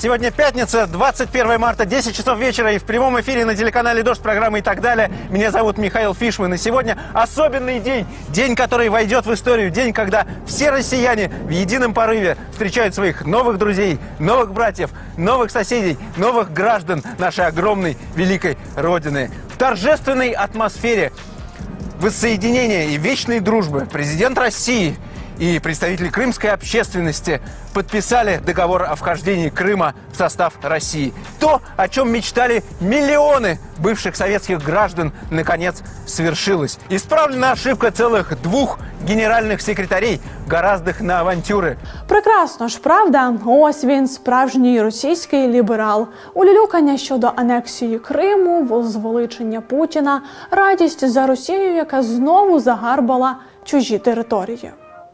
Сегодня 0.00 0.30
пятница, 0.30 0.86
21 0.86 1.58
марта, 1.58 1.84
10 1.84 2.14
часов 2.14 2.38
вечера 2.38 2.72
и 2.72 2.78
в 2.78 2.84
прямом 2.84 3.18
эфире 3.18 3.44
на 3.44 3.56
телеканале 3.56 4.04
«Дождь» 4.04 4.22
программы 4.22 4.60
«И 4.60 4.62
так 4.62 4.80
далее». 4.80 5.10
Меня 5.28 5.50
зовут 5.50 5.76
Михаил 5.76 6.14
Фишман, 6.14 6.54
и 6.54 6.56
сегодня 6.56 6.96
особенный 7.14 7.80
день. 7.80 8.06
День, 8.28 8.54
который 8.54 8.90
войдет 8.90 9.26
в 9.26 9.34
историю. 9.34 9.70
День, 9.70 9.92
когда 9.92 10.24
все 10.46 10.70
россияне 10.70 11.32
в 11.46 11.50
едином 11.50 11.94
порыве 11.94 12.36
встречают 12.52 12.94
своих 12.94 13.26
новых 13.26 13.58
друзей, 13.58 13.98
новых 14.20 14.52
братьев, 14.52 14.90
новых 15.16 15.50
соседей, 15.50 15.98
новых 16.16 16.52
граждан 16.52 17.02
нашей 17.18 17.46
огромной, 17.46 17.98
великой 18.14 18.56
Родины. 18.76 19.32
В 19.52 19.58
торжественной 19.58 20.30
атмосфере 20.30 21.10
воссоединения 21.99 22.89
и 22.89 22.97
вечной 22.97 23.39
дружбы. 23.39 23.87
Президент 23.91 24.37
России 24.37 24.95
и 25.38 25.58
представители 25.60 26.08
крымской 26.08 26.50
общественности 26.50 27.40
подписали 27.72 28.40
договор 28.44 28.82
о 28.82 28.96
вхождении 28.96 29.50
Крыма 29.50 29.94
в 30.12 30.16
состав 30.16 30.54
России. 30.62 31.14
То, 31.38 31.62
о 31.76 31.88
чем 31.88 32.10
мечтали 32.12 32.64
миллионы 32.80 33.58
бывших 33.78 34.16
советских 34.16 34.62
граждан, 34.62 35.12
наконец 35.30 35.82
свершилось. 36.06 36.78
Исправлена 36.88 37.52
ошибка 37.52 37.90
целых 37.90 38.40
двух 38.42 38.78
генеральных 39.02 39.62
секретарей, 39.62 40.20
гораздых 40.48 41.00
на 41.00 41.20
авантюры. 41.20 41.78
Прекрасно 42.08 42.68
ж, 42.68 42.78
правда? 42.78 43.34
Ось 43.46 43.84
він, 43.84 44.08
справжній 44.08 44.82
російський 44.82 45.48
ліберал. 45.48 46.08
Улюлюкання 46.34 46.96
щодо 46.98 47.32
анексії 47.36 47.98
Криму, 47.98 48.62
возвеличення 48.62 49.60
Путіна, 49.60 50.22
радість 50.50 51.08
за 51.08 51.26
Росію, 51.26 51.74
яка 51.74 52.02
знову 52.02 52.60
загарбала 52.60 53.36
чужі 53.64 53.98
території. 53.98 54.72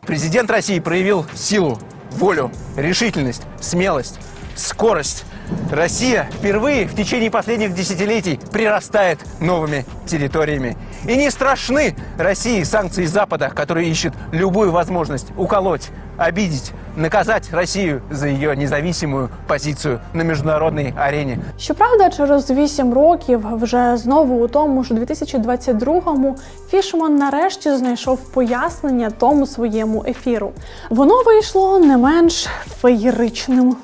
Президент 0.09 0.49
России 0.49 0.79
проявил 0.79 1.23
силу, 1.35 1.77
волю, 2.09 2.51
решительность, 2.75 3.43
смелость, 3.61 4.17
скорость. 4.55 5.23
Россия 5.70 6.28
впервые 6.32 6.86
в 6.86 6.94
течение 6.94 7.30
последних 7.30 7.74
десятилетий 7.74 8.38
прирастает 8.52 9.18
новыми 9.40 9.84
территориями. 10.06 10.76
И 11.06 11.16
не 11.16 11.30
страшны 11.30 11.94
России 12.18 12.62
санкции 12.62 13.04
Запада, 13.06 13.50
которые 13.54 13.88
ищут 13.90 14.14
любую 14.32 14.72
возможность 14.72 15.26
уколоть, 15.36 15.90
обидеть, 16.16 16.72
наказать 16.96 17.52
Россию 17.52 18.02
за 18.10 18.28
ее 18.28 18.56
независимую 18.56 19.30
позицию 19.48 20.00
на 20.12 20.22
международной 20.22 20.94
арене. 20.96 21.38
Щоправда, 21.58 22.10
через 22.10 22.50
вісім 22.50 22.94
років, 22.94 23.46
вже 23.52 23.96
знову 23.96 24.44
у 24.44 24.48
тому 24.48 24.84
ж 24.84 24.94
2022-му, 24.94 26.36
Фішман 26.70 27.16
нарешті 27.16 27.76
знайшов 27.76 28.18
пояснення 28.18 29.10
тому 29.10 29.46
своєму 29.46 30.04
ефіру. 30.08 30.52
Воно 30.90 31.22
вийшло 31.22 31.78
не 31.78 31.96
менш 31.96 32.46
феєричним. 32.80 33.76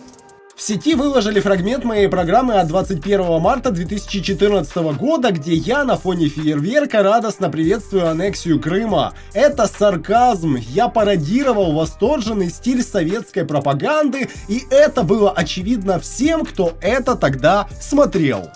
В 0.55 0.61
сети 0.61 0.95
выложили 0.95 1.41
фрагмент 1.41 1.83
моей 1.83 2.07
программы 2.07 2.53
от 2.53 2.69
21 2.69 3.41
марта 3.41 3.71
2014 3.71 4.75
года, 4.97 5.31
где 5.31 5.53
я 5.53 5.83
на 5.83 5.97
фоне 5.97 6.29
фейерверка 6.29 7.03
радостно 7.03 7.49
приветствую 7.49 8.07
аннексию 8.07 8.61
Крыма. 8.61 9.13
Это 9.33 9.67
сарказм. 9.67 10.55
Я 10.55 10.87
пародировал 10.87 11.73
восторженный 11.73 12.49
стиль 12.49 12.83
советской 12.83 13.43
пропаганды, 13.43 14.29
и 14.47 14.63
это 14.69 15.03
было 15.03 15.29
очевидно 15.29 15.99
всем, 15.99 16.45
кто 16.45 16.71
это 16.79 17.15
тогда 17.15 17.67
смотрел. 17.81 18.49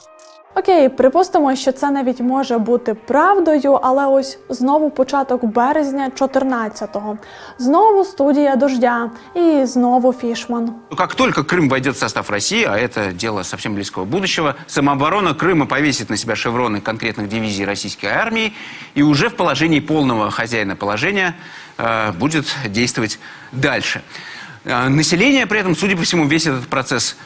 Окей, 0.59 0.89
припустимо, 0.89 1.57
що 1.57 1.73
це 1.73 1.91
навіть 1.91 2.21
може 2.21 2.59
бути 2.59 2.95
правдою, 2.95 3.73
але 3.83 4.07
ось 4.07 4.39
знову 4.49 4.91
початок 4.91 5.45
березня 5.45 6.11
14-го. 6.21 7.19
Знову 7.59 8.05
студія 8.05 8.57
дождя 8.57 9.11
і 9.35 9.65
знову 9.67 10.13
Фішман. 10.13 10.73
Как 10.97 11.15
только 11.15 11.41
Крым 11.43 11.69
войдет 11.69 11.95
в 11.95 11.99
состав 11.99 12.31
России, 12.31 12.65
а 12.65 12.77
это 12.77 13.13
дело 13.13 13.43
совсем 13.43 13.75
близкого 13.75 14.05
будущего, 14.07 14.55
самооборона 14.67 15.31
Крыма 15.35 15.67
повесит 15.67 16.11
на 16.11 16.17
себя 16.17 16.35
шевроны 16.37 16.81
конкретных 16.81 17.29
дивизий 17.29 17.65
российской 17.67 18.07
армии 18.07 18.53
и 18.97 19.03
уже 19.03 19.29
в 19.29 19.35
положении 19.37 19.81
полного 19.81 20.31
хозяина 20.31 20.77
положения 20.77 21.35
э, 21.79 22.13
будет 22.13 22.47
действовать 22.69 23.19
дальше. 23.53 24.03
Э, 24.65 24.89
население 24.89 25.47
при 25.47 25.59
этом, 25.61 25.75
судя 25.77 25.97
по 25.97 26.03
всему, 26.03 26.27
весь 26.27 26.47
этот 26.47 26.69
процесс 26.69 27.05
с- 27.05 27.17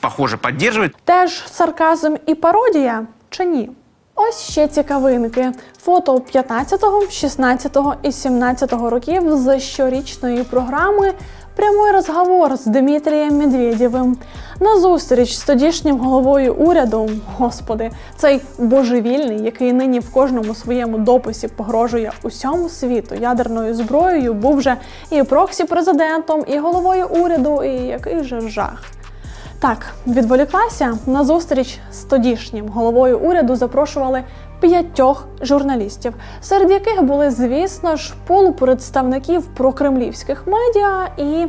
похоже 0.00 0.36
поддерживает. 0.36 0.96
Теж 1.04 1.44
сарказм 1.52 2.14
і 2.26 2.34
пародія 2.34 3.06
чи 3.30 3.44
ні? 3.44 3.70
Ось 4.14 4.40
ще 4.40 4.68
цікавинки. 4.68 5.52
Фото 5.82 6.20
15, 6.20 6.84
16 7.10 7.76
і 8.02 8.12
17 8.12 8.72
років 8.72 9.36
з 9.36 9.60
щорічної 9.60 10.42
програми 10.42 11.14
Прямий 11.56 11.92
розговор 11.92 12.56
з 12.56 12.66
Дмитрієм 12.66 13.38
Медведєвим. 13.38 14.16
На 14.60 14.80
зустріч 14.80 15.32
з 15.36 15.44
тодішнім 15.44 15.98
головою 15.98 16.54
уряду, 16.54 17.10
господи, 17.36 17.90
цей 18.16 18.40
божевільний, 18.58 19.42
який 19.42 19.72
нині 19.72 20.00
в 20.00 20.12
кожному 20.12 20.54
своєму 20.54 20.98
дописі 20.98 21.48
погрожує 21.48 22.12
усьому 22.22 22.68
світу 22.68 23.14
ядерною 23.14 23.74
зброєю, 23.74 24.34
був 24.34 24.56
вже 24.56 24.76
і 25.10 25.22
проксі 25.22 25.64
президентом, 25.64 26.44
і 26.46 26.58
головою 26.58 27.08
уряду, 27.08 27.62
і 27.62 27.70
який 27.70 28.24
же 28.24 28.40
жах. 28.40 28.84
Так, 29.60 29.86
відволіклася 30.06 30.98
на 31.06 31.24
зустріч 31.24 31.78
з 31.92 31.98
тодішнім 31.98 32.68
головою 32.68 33.18
уряду 33.18 33.56
запрошували 33.56 34.24
п'ятьох 34.60 35.28
журналістів, 35.42 36.14
серед 36.40 36.70
яких 36.70 37.02
були, 37.02 37.30
звісно 37.30 37.96
ж, 37.96 38.14
пул 38.26 38.52
представників 38.52 39.46
прокремлівських 39.54 40.46
медіа 40.46 41.08
і, 41.16 41.46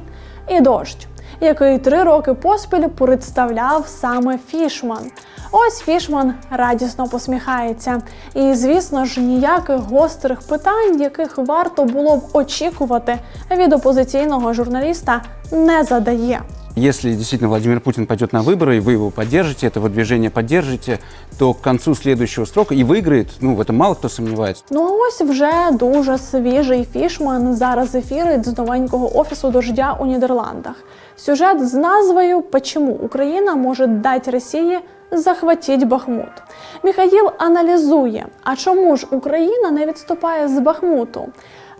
і 0.55 0.61
дощ, 0.61 0.97
який 1.41 1.77
три 1.77 2.03
роки 2.03 2.33
поспіль 2.33 2.87
представляв 2.87 3.87
саме 3.87 4.37
Фішман. 4.37 5.11
Ось 5.51 5.79
Фішман 5.79 6.33
радісно 6.49 7.07
посміхається. 7.07 8.01
І, 8.33 8.53
звісно 8.53 9.05
ж, 9.05 9.19
ніяких 9.19 9.77
гострих 9.77 10.41
питань, 10.41 11.01
яких 11.01 11.37
варто 11.37 11.85
було 11.85 12.17
б 12.17 12.21
очікувати 12.33 13.19
від 13.51 13.73
опозиційного 13.73 14.53
журналіста, 14.53 15.21
не 15.51 15.83
задає 15.83 16.41
Если 16.76 17.14
действительно 17.14 17.48
Владимир 17.48 17.80
Путин 17.80 18.06
пойдет 18.06 18.34
на 18.34 18.42
выборы, 18.42 18.76
и 18.76 18.80
вы 18.80 18.92
его 18.92 19.10
поддержите, 19.10 19.66
это 19.66 19.80
выдвижение 19.80 20.28
поддержите, 20.28 21.00
то 21.38 21.54
к 21.54 21.62
концу 21.62 21.94
следующего 21.94 22.44
срока 22.44 22.74
и 22.74 22.84
выиграет, 22.84 23.28
ну, 23.40 23.54
в 23.54 23.60
этом 23.62 23.76
мало 23.76 23.94
кто 23.94 24.10
сомневается. 24.10 24.62
Ну 24.70 24.86
а 24.86 24.90
ось 24.90 25.20
вже 25.20 25.70
дуже 25.72 26.18
свіжий 26.18 26.86
фішман 26.92 27.54
зараз 27.54 27.94
ефірить 27.94 28.48
з 28.48 28.58
новенького 28.58 29.18
офісу 29.18 29.50
дождя 29.50 29.96
у 30.00 30.06
Нідерландах. 30.06 30.74
Сюжет 31.16 31.68
з 31.68 31.74
назвою 31.74 32.42
«Почему 32.42 32.92
Україна 32.92 33.54
може 33.54 33.86
дати 33.86 34.30
Росії 34.30 34.78
захватіть 35.10 35.84
Бахмут. 35.84 36.42
Міхаїл 36.82 37.30
аналізує, 37.38 38.26
а 38.44 38.56
чому 38.56 38.96
ж 38.96 39.06
Україна 39.10 39.70
не 39.70 39.86
відступає 39.86 40.48
з 40.48 40.60
Бахмуту? 40.60 41.28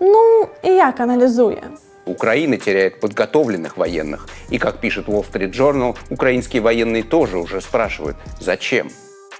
Ну, 0.00 0.46
і 0.62 0.68
як 0.68 1.00
аналізує? 1.00 1.62
Украина 2.06 2.56
теряет 2.56 3.00
подготовленных 3.00 3.76
военных. 3.76 4.28
И, 4.48 4.58
как 4.58 4.80
пишет 4.80 5.08
Wall 5.08 5.24
Street 5.28 5.52
Journal, 5.52 5.96
украинские 6.10 6.62
военные 6.62 7.02
тоже 7.02 7.38
уже 7.38 7.60
спрашивают, 7.60 8.16
зачем? 8.40 8.90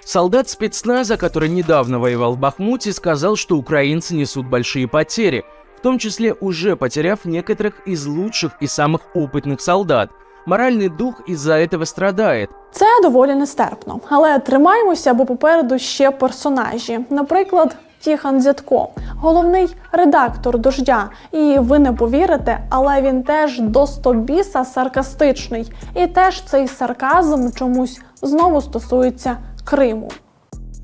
Солдат 0.03 0.49
спецназа, 0.49 1.17
который 1.17 1.49
недавно 1.49 1.99
воевал 1.99 2.33
в 2.33 2.39
Бахмуте, 2.39 2.93
сказал, 2.93 3.35
что 3.35 3.57
украинцы 3.57 4.15
несут 4.15 4.47
большие 4.47 4.87
потери, 4.87 5.43
в 5.77 5.81
том 5.81 5.99
числе 5.99 6.33
уже 6.33 6.75
потеряв 6.75 7.25
некоторых 7.25 7.73
из 7.85 8.05
лучших 8.05 8.51
и 8.61 8.67
самых 8.67 9.01
опытных 9.15 9.59
солдат. 9.59 10.09
Моральный 10.45 10.89
дух 10.89 11.21
из-за 11.27 11.53
этого 11.55 11.85
страдает. 11.85 12.49
Це 12.71 12.85
доволі 13.03 13.35
нестерпно, 13.35 13.99
але 14.09 14.39
тримаємося, 14.39 15.13
бо 15.13 15.25
попереду 15.25 15.79
ще 15.79 16.11
персонажі. 16.11 16.99
Наприклад, 17.09 17.75
Тіхан 18.02 18.40
Зятко, 18.40 18.88
головний 19.16 19.76
редактор 19.92 20.58
дождя. 20.58 21.10
І 21.32 21.58
ви 21.58 21.78
не 21.78 21.92
повірите, 21.92 22.58
але 22.70 23.02
він 23.02 23.22
теж 23.22 23.60
до 23.60 23.86
стобіса 23.86 24.64
саркастичний. 24.64 25.72
І 25.94 26.06
теж 26.06 26.42
цей 26.42 26.68
сарказм 26.68 27.50
чомусь 27.54 28.00
знову 28.22 28.60
стосується 28.60 29.36
Криму. 29.64 30.10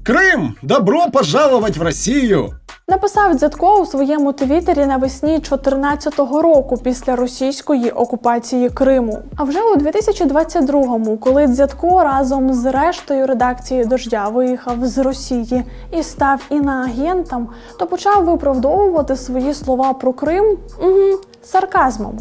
Крим! 0.03 0.55
Добро 0.63 1.11
пожаловать 1.13 1.77
в 1.77 1.83
Росію! 1.83 2.58
Написав 2.91 3.35
Дзятко 3.35 3.81
у 3.81 3.87
своєму 3.87 4.33
твіттері 4.33 4.87
навесні 4.87 5.29
2014 5.29 6.19
року 6.19 6.77
після 6.83 7.17
російської 7.17 7.91
окупації 7.91 8.71
Криму. 8.71 9.19
А 9.37 9.45
вже 9.45 9.59
у 9.63 9.77
2022-му, 9.77 11.19
коли 11.19 11.47
Дзятко 11.47 12.05
разом 12.05 12.55
з 12.55 12.65
рештою 12.67 13.27
редакції 13.27 13.85
дождя 13.85 14.29
виїхав 14.29 14.87
з 14.87 14.99
Росії 14.99 15.65
і 15.99 16.03
став 16.03 16.41
іноагентом, 16.51 17.49
то 17.79 17.87
почав 17.87 18.25
виправдовувати 18.25 19.17
свої 19.17 19.55
слова 19.55 19.93
про 19.93 20.13
Крим 20.13 20.59
угу, 20.83 21.21
сарказмом. 21.43 22.19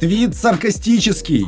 Твіт 0.00 0.36
саркастичний. 0.36 1.46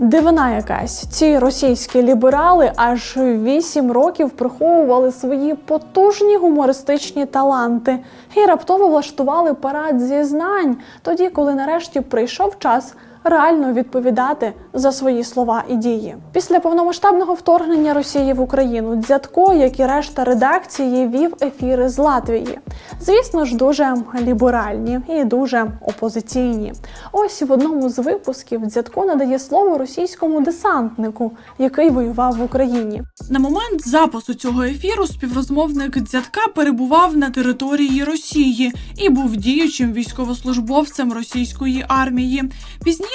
Дивина 0.00 0.54
якась. 0.54 1.06
Ці 1.06 1.38
російські 1.38 2.02
ліберали 2.02 2.72
аж 2.76 3.14
вісім 3.16 3.92
років 3.92 4.30
приховували 4.30 5.12
свої 5.12 5.54
потужні 5.54 6.36
гумористичні 6.36 7.26
таланти 7.26 7.98
і 8.34 8.46
раптово 8.46 8.88
влаштували 8.88 9.54
парад 9.54 10.00
зізнань, 10.00 10.76
тоді, 11.02 11.28
коли 11.28 11.54
нарешті 11.54 12.00
прийшов 12.00 12.58
час 12.58 12.94
реально 13.24 13.72
відповідати 13.72 14.52
за 14.72 14.92
свої 14.92 15.24
слова 15.24 15.64
і 15.68 15.76
дії. 15.76 16.16
Після 16.32 16.60
повномасштабного 16.60 17.34
вторгнення 17.34 17.94
Росії 17.94 18.32
в 18.32 18.40
Україну 18.40 18.96
Дзятко, 18.96 19.52
як 19.52 19.80
і 19.80 19.86
решта 19.86 20.24
редакції, 20.24 21.06
вів 21.06 21.34
ефіри 21.42 21.88
з 21.88 21.98
Латвії. 21.98 22.58
Звісно 23.00 23.44
ж, 23.44 23.56
дуже 23.56 23.94
ліберальні 24.20 25.00
і 25.08 25.24
дуже 25.24 25.66
опозиційні. 25.80 26.72
Ось 27.12 27.42
в 27.42 27.52
одному 27.52 27.88
з 27.88 27.98
випусків 27.98 28.66
Дзятко 28.66 29.04
надає 29.04 29.38
слово 29.38 29.78
російському 29.78 30.40
десантнику, 30.40 31.32
який 31.58 31.90
воював 31.90 32.36
в 32.36 32.42
Україні. 32.42 33.02
На 33.30 33.38
момент 33.38 33.88
запису 33.88 34.34
цього 34.34 34.62
ефіру 34.62 35.06
співрозмовник 35.06 35.98
Дзятка 35.98 36.48
перебував 36.54 37.16
на 37.16 37.30
території 37.30 38.04
Росії 38.04 38.72
і 38.96 39.08
був 39.08 39.36
діючим 39.36 39.92
військовослужбовцем 39.92 41.12
російської 41.12 41.84
армії. 41.88 42.44
Пізніше 42.84 43.07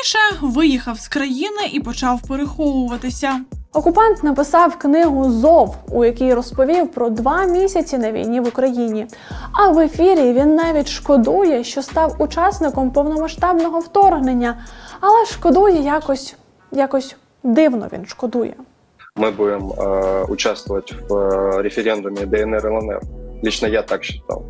виїхав 0.43 0.99
з 0.99 1.09
країни 1.09 1.63
і 1.73 1.81
почав 1.81 2.23
переховуватися. 2.29 3.41
Окупант 3.73 4.23
написав 4.25 4.79
книгу 4.79 5.31
Зов, 5.31 5.77
у 5.91 6.05
якій 6.05 6.35
розповів 6.35 6.89
про 6.89 7.11
два 7.11 7.45
місяці 7.45 7.99
на 7.99 8.13
війні 8.13 8.41
в 8.41 8.49
Україні. 8.49 9.07
А 9.53 9.69
в 9.69 9.79
ефірі 9.79 10.33
він 10.33 10.55
навіть 10.55 10.89
шкодує, 10.89 11.65
що 11.65 11.83
став 11.83 12.17
учасником 12.19 12.91
повномасштабного 12.91 13.79
вторгнення, 13.79 14.59
але 15.01 15.27
шкодує 15.27 15.83
якось, 15.83 16.37
якось 16.73 17.17
дивно. 17.43 17.89
Він 17.93 18.07
шкодує. 18.07 18.55
Мы 19.17 19.33
будем 19.33 19.73
э, 19.73 20.25
участвовать 20.29 20.95
в 21.09 21.13
э, 21.13 21.63
референдуме 21.63 22.27
ДНР 22.27 22.67
ЛНР. 22.67 23.01
Лично 23.44 23.68
я 23.68 23.84
так 23.84 24.04
считал. 24.06 24.50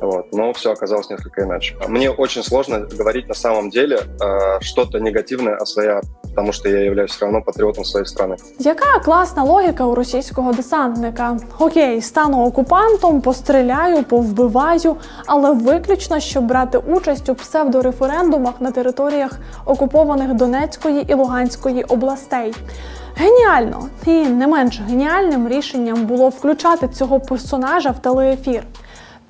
Вот. 0.00 0.32
Но 0.32 0.52
все 0.52 0.72
оказалось 0.72 1.10
несколько 1.10 1.42
иначе. 1.42 1.76
Мне 1.88 2.08
очень 2.10 2.44
сложно 2.44 2.80
говорить 2.80 3.26
на 3.26 3.34
самом 3.34 3.68
деле 3.68 3.98
э, 3.98 4.60
что-то 4.60 5.00
негативное 5.00 5.56
о 5.56 5.66
своей 5.66 5.90
потому 6.30 6.52
что 6.52 6.68
я 6.68 6.80
являюсь 6.84 7.10
все 7.10 7.24
равно 7.24 7.42
патриотом 7.42 7.84
своей 7.84 8.06
страны. 8.06 8.36
Яка 8.58 8.98
класна 9.04 9.44
логіка 9.44 9.84
у 9.84 9.94
російського 9.94 10.52
десантника? 10.52 11.36
Окей, 11.58 12.02
стану 12.02 12.46
окупантом, 12.46 13.20
постріляю, 13.20 14.02
повбиваю, 14.02 14.96
але 15.26 15.52
виключно, 15.52 16.20
щоб 16.20 16.44
брати 16.44 16.78
участь 16.78 17.28
у 17.28 17.34
псевдореферендумах 17.34 18.54
на 18.60 18.70
територіях 18.70 19.38
окупованих 19.64 20.34
Донецької 20.34 21.04
і 21.08 21.14
Луганської 21.14 21.84
областей. 21.84 22.54
Геніально! 23.16 23.88
І 24.06 24.26
не 24.26 24.46
менш 24.46 24.80
геніальним 24.80 25.48
рішенням 25.48 26.06
було 26.06 26.28
включати 26.28 26.88
цього 26.88 27.20
персонажа 27.20 27.90
в 27.90 27.98
телеефір. 27.98 28.62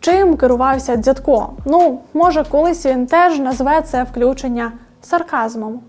Чим 0.00 0.36
керувався 0.36 0.96
Дзятко? 0.96 1.52
Ну, 1.64 2.00
може, 2.14 2.44
колись 2.50 2.86
він 2.86 3.06
теж 3.06 3.38
назве 3.38 3.82
це 3.82 4.02
включення 4.02 4.72
сарказмом. 5.02 5.80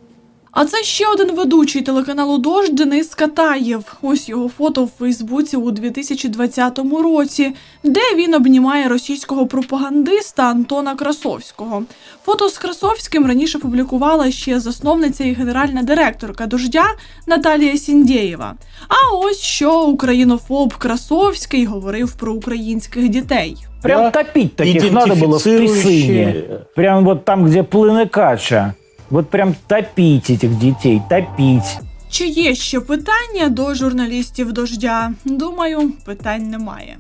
А 0.55 0.65
це 0.65 0.83
ще 0.83 1.07
один 1.09 1.37
ведучий 1.37 1.83
телеканалу 1.83 2.39
Дождь 2.39 2.75
Денис 2.75 3.15
Катаєв. 3.15 3.97
Ось 4.03 4.29
його 4.29 4.49
фото 4.49 4.85
в 4.85 4.91
Фейсбуці 4.99 5.57
у 5.57 5.71
2020 5.71 6.79
році, 7.03 7.53
де 7.85 8.01
він 8.17 8.35
обнімає 8.35 8.89
російського 8.89 9.47
пропагандиста 9.47 10.43
Антона 10.43 10.95
Красовського. 10.95 11.83
Фото 12.25 12.49
з 12.49 12.59
Красовським 12.59 13.27
раніше 13.27 13.59
публікувала 13.59 14.31
ще 14.31 14.61
засновниця 14.61 15.25
і 15.25 15.33
генеральна 15.33 15.83
директорка 15.83 16.47
дождя 16.47 16.85
Наталія 17.27 17.77
Сіндєєва. 17.77 18.55
А 18.89 19.17
ось 19.17 19.41
що 19.41 19.83
українофоб 19.83 20.75
Красовський 20.75 21.65
говорив 21.65 22.13
про 22.13 22.35
українських 22.35 23.09
дітей. 23.09 23.57
Прям 23.83 24.13
топить 24.13 24.57
таких 24.57 24.93
надо 24.93 25.15
было 25.15 25.39
в 25.39 25.45
писыне. 25.45 26.35
Прям 26.75 27.05
вот 27.05 27.25
там, 27.25 27.45
где 27.45 27.63
плыны 27.63 28.09
кача. 28.09 28.75
Вот 29.10 29.30
прям 29.30 29.56
топить 29.68 30.30
этих 30.30 30.60
детей, 30.60 31.02
топить. 31.10 31.80
Чи 32.10 32.28
є 32.28 32.56
ще 32.56 32.80
питання 32.80 33.50
до 33.50 33.74
журналістів 33.74 34.54
дождя? 34.54 35.12
Думаю, 35.26 35.92
питань 36.06 36.50
немає. 36.50 36.98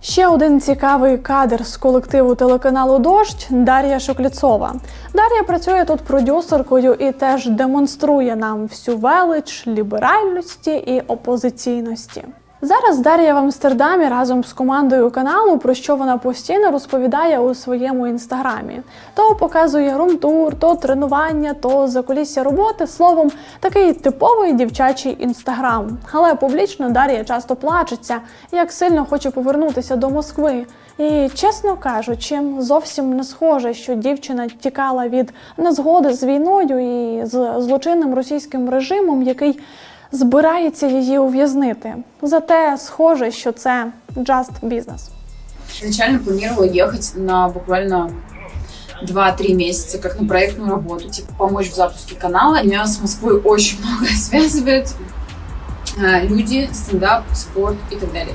Ще 0.00 0.26
один 0.28 0.60
цікавий 0.60 1.18
кадр 1.18 1.66
з 1.66 1.76
колективу 1.76 2.34
телеканалу 2.34 2.98
Дождь 2.98 3.46
Дар'я 3.50 4.00
Шокліцова. 4.00 4.74
Дар'я 5.14 5.42
працює 5.46 5.84
тут 5.84 6.00
продюсеркою 6.00 6.94
і 6.94 7.12
теж 7.12 7.46
демонструє 7.46 8.36
нам 8.36 8.66
всю 8.66 8.96
велич 8.96 9.66
ліберальності 9.66 10.70
і 10.70 11.00
опозиційності. 11.00 12.24
Зараз 12.62 12.98
Дар'я 12.98 13.34
в 13.34 13.36
Амстердамі 13.36 14.08
разом 14.08 14.44
з 14.44 14.52
командою 14.52 15.10
каналу, 15.10 15.58
про 15.58 15.74
що 15.74 15.96
вона 15.96 16.18
постійно 16.18 16.70
розповідає 16.70 17.38
у 17.38 17.54
своєму 17.54 18.06
інстаграмі. 18.06 18.80
То 19.14 19.34
показує 19.34 19.96
румтур, 19.98 20.54
то 20.54 20.74
тренування, 20.74 21.54
то 21.54 21.88
закулісся 21.88 22.42
роботи. 22.42 22.86
Словом, 22.86 23.30
такий 23.60 23.92
типовий 23.92 24.52
дівчачий 24.52 25.16
інстаграм. 25.20 25.98
Але 26.12 26.34
публічно 26.34 26.90
Дар'я 26.90 27.24
часто 27.24 27.56
плачеться, 27.56 28.20
як 28.52 28.72
сильно 28.72 29.06
хоче 29.10 29.30
повернутися 29.30 29.96
до 29.96 30.10
Москви. 30.10 30.66
І 30.98 31.28
чесно 31.34 31.76
кажучи, 31.76 32.40
зовсім 32.58 33.16
не 33.16 33.24
схоже, 33.24 33.74
що 33.74 33.94
дівчина 33.94 34.48
тікала 34.60 35.08
від 35.08 35.32
незгоди 35.56 36.12
з 36.12 36.24
війною 36.24 36.78
і 36.78 37.26
з 37.26 37.54
злочинним 37.58 38.14
російським 38.14 38.70
режимом, 38.70 39.22
який 39.22 39.60
збирається 40.12 40.86
її 40.86 41.18
ув'язнити. 41.18 41.94
Зате 42.22 42.76
схоже, 42.78 43.30
що 43.30 43.52
це 43.52 43.92
just 44.16 44.50
business. 44.62 45.00
Изначально 45.82 46.18
планировала 46.18 46.66
ехать 46.66 47.12
на 47.16 47.48
буквально 47.48 48.10
2-3 49.02 49.54
месяца, 49.54 49.98
как 49.98 50.20
на 50.20 50.26
проектную 50.28 50.70
работу, 50.70 51.08
типа 51.08 51.32
помочь 51.38 51.70
в 51.70 51.74
запуске 51.74 52.14
канала. 52.16 52.62
Меня 52.62 52.86
с 52.86 53.00
Москвой 53.00 53.40
очень 53.44 53.78
многое 53.84 54.16
связывает. 54.16 54.94
Э, 55.98 56.26
Люди, 56.26 56.68
стендап, 56.72 57.24
спорт 57.34 57.76
и 57.90 57.96
так 57.96 58.12
далее. 58.12 58.34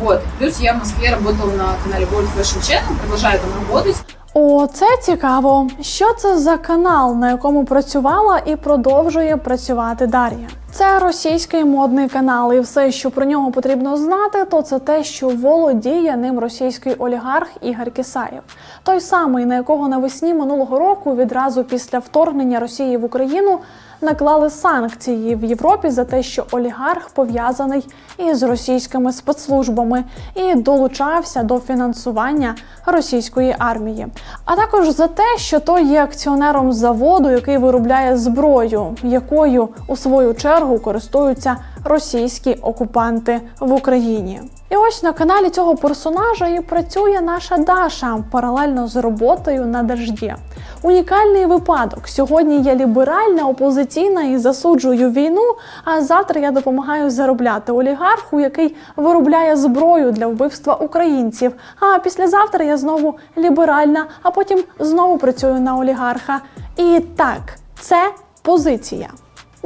Вот. 0.00 0.22
Плюс 0.38 0.60
я 0.60 0.72
в 0.74 0.78
Москве 0.78 1.10
работала 1.10 1.52
на 1.52 1.76
канале 1.84 2.06
World 2.06 2.28
Fashion 2.34 2.60
Channel, 2.62 2.98
продолжаю 3.00 3.38
там 3.38 3.50
работать. 3.60 3.96
О, 4.34 4.66
це 4.66 4.86
цікаво. 5.02 5.68
Що 5.80 6.14
це 6.14 6.38
за 6.38 6.56
канал, 6.56 7.16
на 7.16 7.30
якому 7.30 7.64
працювала 7.64 8.40
і 8.46 8.56
продовжує 8.56 9.36
працювати 9.36 10.06
Дар'я? 10.06 10.48
Це 10.70 10.98
російський 10.98 11.64
модний 11.64 12.08
канал, 12.08 12.52
і 12.52 12.60
все, 12.60 12.92
що 12.92 13.10
про 13.10 13.24
нього 13.24 13.50
потрібно 13.50 13.96
знати, 13.96 14.44
то 14.44 14.62
це 14.62 14.78
те, 14.78 15.04
що 15.04 15.28
володіє 15.28 16.16
ним 16.16 16.38
російський 16.38 16.94
олігарх 16.94 17.48
Ігор 17.60 17.90
Кисаєв, 17.90 18.42
той 18.82 19.00
самий, 19.00 19.44
на 19.46 19.54
якого 19.54 19.88
навесні 19.88 20.34
минулого 20.34 20.78
року, 20.78 21.16
відразу 21.16 21.64
після 21.64 21.98
вторгнення 21.98 22.60
Росії 22.60 22.96
в 22.96 23.04
Україну, 23.04 23.58
наклали 24.00 24.50
санкції 24.50 25.34
в 25.34 25.44
Європі 25.44 25.90
за 25.90 26.04
те, 26.04 26.22
що 26.22 26.44
олігарх 26.50 27.08
пов'язаний 27.08 27.88
із 28.18 28.42
російськими 28.42 29.12
спецслужбами 29.12 30.04
і 30.34 30.54
долучався 30.54 31.42
до 31.42 31.58
фінансування 31.58 32.54
російської 32.86 33.54
армії, 33.58 34.06
а 34.44 34.56
також 34.56 34.88
за 34.88 35.06
те, 35.06 35.36
що 35.36 35.60
той 35.60 35.84
є 35.84 36.02
акціонером 36.02 36.72
заводу, 36.72 37.30
який 37.30 37.58
виробляє 37.58 38.16
зброю, 38.16 38.96
якою 39.02 39.68
у 39.86 39.96
свою 39.96 40.34
чергу 40.34 40.78
користуються 40.78 41.56
російські 41.84 42.54
окупанти 42.54 43.40
в 43.60 43.72
Україні. 43.72 44.40
І 44.70 44.76
ось 44.76 45.02
на 45.02 45.12
каналі 45.12 45.50
цього 45.50 45.76
персонажа 45.76 46.46
і 46.46 46.60
працює 46.60 47.20
наша 47.20 47.56
Даша 47.56 48.18
паралельно 48.30 48.88
з 48.88 48.96
роботою 48.96 49.66
на 49.66 49.82
дожді. 49.82 50.34
Унікальний 50.82 51.46
випадок. 51.46 52.08
Сьогодні 52.08 52.62
я 52.62 52.74
ліберальна, 52.74 53.48
опозиційна 53.48 54.22
і 54.22 54.38
засуджую 54.38 55.10
війну. 55.10 55.54
А 55.84 56.00
завтра 56.00 56.40
я 56.40 56.50
допомагаю 56.50 57.10
заробляти 57.10 57.72
олігарху, 57.72 58.40
який 58.40 58.76
виробляє 58.96 59.56
зброю 59.56 60.12
для 60.12 60.26
вбивства 60.26 60.74
українців. 60.74 61.52
А 61.80 61.98
післязавтра 61.98 62.64
я 62.64 62.76
знову 62.76 63.14
ліберальна, 63.38 64.06
а 64.22 64.30
потім 64.30 64.64
знову 64.78 65.18
працюю 65.18 65.60
на 65.60 65.76
олігарха. 65.76 66.40
І 66.76 67.00
так, 67.16 67.40
це 67.80 68.10
позиція. 68.42 69.08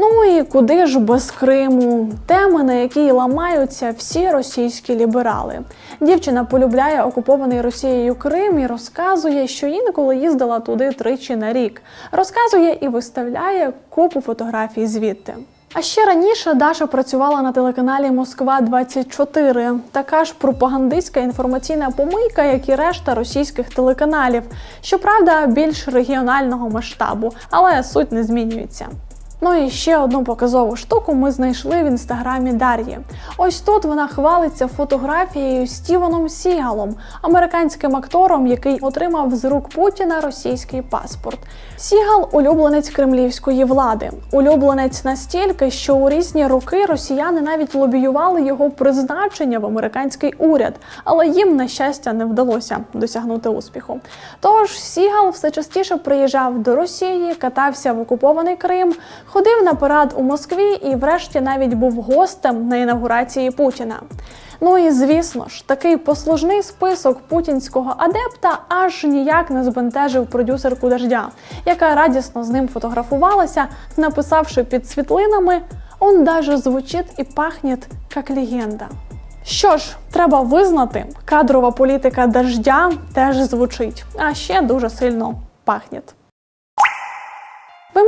Ну 0.03 0.25
і 0.25 0.43
куди 0.43 0.87
ж 0.87 0.99
без 0.99 1.31
Криму? 1.31 2.09
Теми, 2.27 2.63
на 2.63 2.73
якій 2.75 3.11
ламаються 3.11 3.95
всі 3.99 4.31
російські 4.31 4.97
ліберали. 4.97 5.61
Дівчина 6.01 6.45
полюбляє 6.45 7.03
окупований 7.03 7.61
Росією 7.61 8.15
Крим 8.15 8.59
і 8.59 8.67
розказує, 8.67 9.49
що 9.49 9.67
інколи 9.67 10.17
їздила 10.17 10.61
туди 10.61 10.93
тричі 10.93 11.37
на 11.37 11.53
рік. 11.53 11.83
Розказує 12.13 12.79
і 12.81 12.89
виставляє 12.89 13.73
купу 13.89 14.21
фотографій 14.21 14.87
звідти. 14.87 15.35
А 15.75 15.83
ще 15.83 16.07
раніше 16.07 16.55
Даша 16.55 16.87
працювала 16.87 17.43
на 17.43 17.53
телеканалі 17.53 18.11
Москва 18.11 18.61
24 18.61 19.73
така 19.93 20.25
ж 20.25 20.35
пропагандистська 20.39 21.21
інформаційна 21.21 21.91
помийка, 21.91 22.45
як 22.45 22.69
і 22.69 22.75
решта 22.75 23.15
російських 23.15 23.75
телеканалів. 23.75 24.43
Щоправда, 24.81 25.47
більш 25.47 25.89
регіонального 25.89 26.71
масштабу, 26.71 27.33
але 27.51 27.85
суть 27.85 28.13
не 28.13 28.25
змінюється. 28.25 28.87
Ну 29.45 29.55
і 29.55 29.71
ще 29.71 29.99
одну 29.99 30.25
показову 30.25 30.77
штуку 30.77 31.15
ми 31.15 31.31
знайшли 31.31 31.83
в 31.83 31.87
інстаграмі 31.87 32.53
Дар'ї. 32.53 32.99
Ось 33.37 33.61
тут 33.61 33.85
вона 33.85 34.07
хвалиться 34.07 34.69
фотографією 34.69 35.67
Стівеном 35.67 36.29
Сігалом, 36.29 36.95
американським 37.23 37.97
актором, 37.97 38.47
який 38.47 38.79
отримав 38.81 39.35
з 39.35 39.45
рук 39.45 39.69
Путіна 39.69 40.21
російський 40.21 40.83
паспорт. 40.83 41.39
Сігал 41.77 42.29
улюбленець 42.33 42.91
кремлівської 42.91 43.65
влади, 43.65 44.11
улюбленець 44.33 45.05
настільки, 45.05 45.71
що 45.71 45.97
у 45.97 46.11
різні 46.11 46.47
роки 46.47 46.87
росіяни 46.87 47.41
навіть 47.41 47.75
лобіювали 47.75 48.43
його 48.43 48.71
призначення 48.71 49.59
в 49.59 49.67
американський 49.67 50.33
уряд, 50.39 50.75
але 51.05 51.27
їм 51.27 51.57
на 51.57 51.69
щастя 51.69 52.13
не 52.13 52.25
вдалося 52.25 52.79
досягнути 52.95 53.49
успіху. 53.49 54.01
Тож 54.41 54.81
Сігал 54.81 55.31
все 55.31 55.51
частіше 55.51 55.97
приїжджав 55.97 56.59
до 56.59 56.77
Росії, 56.77 57.35
катався 57.35 57.93
в 57.93 58.01
окупований 58.01 58.57
Крим 58.57 58.95
ходив 59.33 59.63
на 59.65 59.75
парад 59.75 60.15
у 60.17 60.23
Москві 60.23 60.73
і, 60.73 60.95
врешті, 60.95 61.41
навіть 61.41 61.75
був 61.75 61.93
гостем 61.93 62.69
на 62.69 62.77
інавгурації 62.77 63.51
Путіна. 63.51 64.01
Ну 64.61 64.79
і 64.79 64.91
звісно 64.91 65.49
ж, 65.49 65.67
такий 65.67 65.97
послужний 65.97 66.63
список 66.63 67.19
путінського 67.19 67.95
адепта 67.99 68.59
аж 68.69 69.05
ніяк 69.05 69.51
не 69.51 69.65
збентежив 69.65 70.27
продюсерку 70.27 70.89
дождя, 70.89 71.29
яка 71.67 71.95
радісно 71.95 72.45
з 72.45 72.49
ним 72.49 72.69
фотографувалася, 72.69 73.67
написавши 73.97 74.65
під 74.65 74.89
світлинами 74.89 75.61
Он 75.99 76.25
даже 76.25 76.57
звучить 76.57 77.15
і 77.19 77.25
пахне 77.25 77.79
як 78.17 78.31
легенда. 78.31 78.89
Що 79.45 79.77
ж, 79.77 79.97
треба 80.11 80.41
визнати, 80.41 81.07
кадрова 81.25 81.71
політика 81.71 82.27
дождя 82.27 82.91
теж 83.15 83.37
звучить, 83.37 84.05
а 84.17 84.35
ще 84.35 84.63
дуже 84.63 84.91
сильно 84.91 85.35
пахне. 85.65 86.01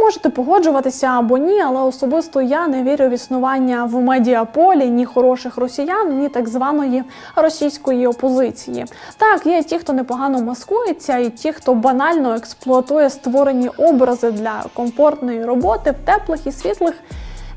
Можете 0.04 0.30
погоджуватися 0.30 1.06
або 1.06 1.38
ні, 1.38 1.60
але 1.60 1.80
особисто 1.80 2.42
я 2.42 2.68
не 2.68 2.82
вірю 2.82 3.08
в 3.08 3.10
існування 3.10 3.84
в 3.84 4.00
медіаполі 4.00 4.86
ні 4.86 5.04
хороших 5.04 5.56
росіян, 5.56 6.18
ні 6.18 6.28
так 6.28 6.48
званої 6.48 7.04
російської 7.36 8.06
опозиції. 8.06 8.84
Так, 9.16 9.46
є 9.46 9.62
ті, 9.62 9.78
хто 9.78 9.92
непогано 9.92 10.42
маскується, 10.42 11.18
і 11.18 11.30
ті, 11.30 11.52
хто 11.52 11.74
банально 11.74 12.34
експлуатує 12.34 13.10
створені 13.10 13.68
образи 13.68 14.30
для 14.30 14.64
комфортної 14.74 15.44
роботи 15.44 15.90
в 15.90 16.06
теплих 16.06 16.46
і 16.46 16.52
світлих. 16.52 16.94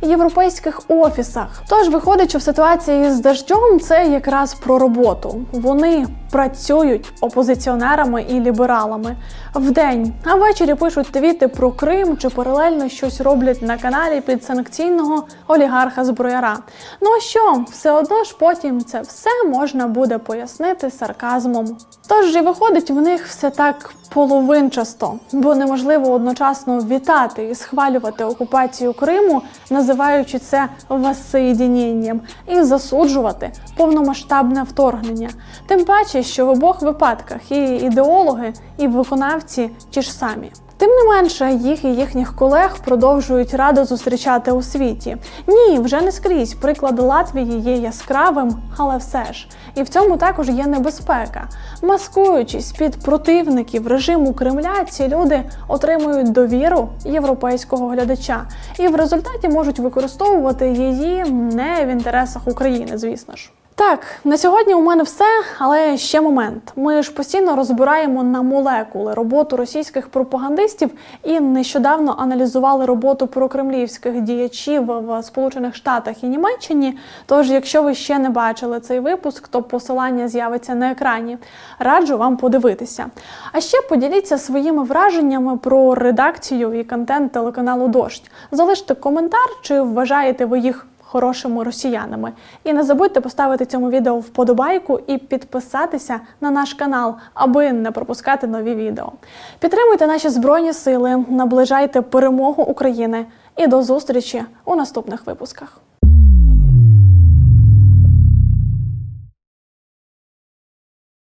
Європейських 0.01 0.81
офісах, 0.87 1.63
тож 1.69 1.89
виходить, 1.89 2.29
що 2.29 2.39
в 2.39 2.41
ситуації 2.41 3.11
з 3.11 3.19
дождем 3.19 3.79
це 3.79 4.07
якраз 4.07 4.53
про 4.53 4.79
роботу. 4.79 5.41
Вони 5.51 6.07
працюють 6.31 7.13
опозиціонерами 7.21 8.25
і 8.29 8.39
лібералами 8.39 9.15
вдень, 9.57 10.13
а 10.23 10.35
ввечері 10.35 10.75
пишуть 10.75 11.11
твіти 11.11 11.47
про 11.47 11.71
Крим 11.71 12.17
чи 12.17 12.29
паралельно 12.29 12.89
щось 12.89 13.21
роблять 13.21 13.61
на 13.61 13.77
каналі 13.77 14.21
підсанкційного 14.21 15.27
олігарха 15.47 16.05
зброяра. 16.05 16.57
Ну 17.01 17.09
а 17.17 17.19
що, 17.19 17.65
все 17.71 17.91
одно 17.91 18.23
ж 18.23 18.35
потім 18.39 18.83
це 18.83 19.01
все 19.01 19.29
можна 19.49 19.87
буде 19.87 20.17
пояснити 20.17 20.91
сарказмом. 20.91 21.77
Тож 22.07 22.35
і 22.35 22.41
виходить 22.41 22.89
в 22.89 23.01
них 23.01 23.27
все 23.27 23.49
так 23.49 23.93
половинчасто, 24.13 25.19
бо 25.31 25.55
неможливо 25.55 26.11
одночасно 26.11 26.79
вітати 26.79 27.43
і 27.43 27.55
схвалювати 27.55 28.23
окупацію 28.23 28.93
Криму, 28.93 29.41
називаючи 29.69 30.39
це 30.39 30.67
воссоєдіненням, 30.89 32.21
і 32.47 32.61
засуджувати 32.61 33.51
повномасштабне 33.77 34.63
вторгнення. 34.63 35.29
Тим 35.67 35.85
паче, 35.85 36.23
що 36.23 36.45
в 36.45 36.49
обох 36.49 36.81
випадках 36.81 37.51
і 37.51 37.75
ідеологи, 37.75 38.53
і 38.77 38.87
виконавці 38.87 39.46
ті 39.89 40.01
ж 40.01 40.13
самі. 40.13 40.51
Тим 40.77 40.89
не 40.89 41.03
менше, 41.03 41.51
їх 41.51 41.85
і 41.85 41.87
їхніх 41.87 42.35
колег 42.35 42.77
продовжують 42.85 43.53
радо 43.53 43.85
зустрічати 43.85 44.51
у 44.51 44.61
світі. 44.61 45.17
Ні, 45.47 45.79
вже 45.79 46.01
не 46.01 46.11
скрізь. 46.11 46.53
Приклад 46.53 46.99
Латвії 46.99 47.59
є 47.59 47.75
яскравим, 47.75 48.55
але 48.77 48.97
все 48.97 49.33
ж. 49.33 49.47
І 49.75 49.83
в 49.83 49.89
цьому 49.89 50.17
також 50.17 50.49
є 50.49 50.67
небезпека. 50.67 51.49
Маскуючись 51.81 52.71
під 52.71 53.03
противників 53.03 53.87
режиму 53.87 54.33
Кремля, 54.33 54.85
ці 54.89 55.07
люди 55.07 55.43
отримують 55.67 56.31
довіру 56.31 56.89
європейського 57.05 57.87
глядача 57.87 58.47
і 58.79 58.87
в 58.87 58.95
результаті 58.95 59.49
можуть 59.49 59.79
використовувати 59.79 60.69
її 60.69 61.23
не 61.31 61.85
в 61.85 61.87
інтересах 61.87 62.47
України, 62.47 62.97
звісно 62.97 63.35
ж. 63.35 63.51
Так, 63.77 63.99
на 64.23 64.37
сьогодні 64.37 64.73
у 64.73 64.81
мене 64.81 65.03
все, 65.03 65.25
але 65.57 65.97
ще 65.97 66.21
момент. 66.21 66.73
Ми 66.75 67.03
ж 67.03 67.13
постійно 67.13 67.55
розбираємо 67.55 68.23
на 68.23 68.41
молекули 68.41 69.13
роботу 69.13 69.57
російських 69.57 70.07
пропагандистів 70.07 70.89
і 71.23 71.39
нещодавно 71.39 72.15
аналізували 72.17 72.85
роботу 72.85 73.27
прокремлівських 73.27 74.21
діячів 74.21 74.85
в 74.85 75.23
Сполучених 75.23 75.75
Штатах 75.75 76.23
і 76.23 76.27
Німеччині. 76.27 76.97
Тож, 77.25 77.49
якщо 77.49 77.83
ви 77.83 77.93
ще 77.93 78.19
не 78.19 78.29
бачили 78.29 78.79
цей 78.79 78.99
випуск, 78.99 79.47
то 79.47 79.63
посилання 79.63 80.27
з'явиться 80.27 80.75
на 80.75 80.91
екрані. 80.91 81.37
Раджу 81.79 82.17
вам 82.17 82.37
подивитися. 82.37 83.05
А 83.51 83.61
ще 83.61 83.81
поділіться 83.81 84.37
своїми 84.37 84.83
враженнями 84.83 85.57
про 85.57 85.95
редакцію 85.95 86.73
і 86.73 86.83
контент 86.83 87.31
телеканалу 87.31 87.87
Дождь. 87.87 88.31
Залиште 88.51 88.95
коментар, 88.95 89.49
чи 89.61 89.81
вважаєте 89.81 90.45
ви 90.45 90.59
їх 90.59 90.87
хорошими 91.07 91.63
росіянами. 91.63 92.31
І 92.63 92.73
не 92.73 92.83
забудьте 92.83 93.21
поставити 93.21 93.65
цьому 93.65 93.89
відео 93.89 94.19
вподобайку 94.19 94.99
і 95.07 95.17
підписатися 95.17 96.19
на 96.41 96.51
наш 96.51 96.73
канал, 96.73 97.15
аби 97.33 97.71
не 97.71 97.91
пропускати 97.91 98.47
нові 98.47 98.75
відео. 98.75 99.11
Підтримуйте 99.59 100.07
наші 100.07 100.29
збройні 100.29 100.73
сили, 100.73 101.25
наближайте 101.29 102.01
перемогу 102.01 102.63
України 102.63 103.25
і 103.55 103.67
до 103.67 103.83
зустрічі 103.83 104.43
у 104.65 104.75
наступних 104.75 105.27
випусках. 105.27 105.81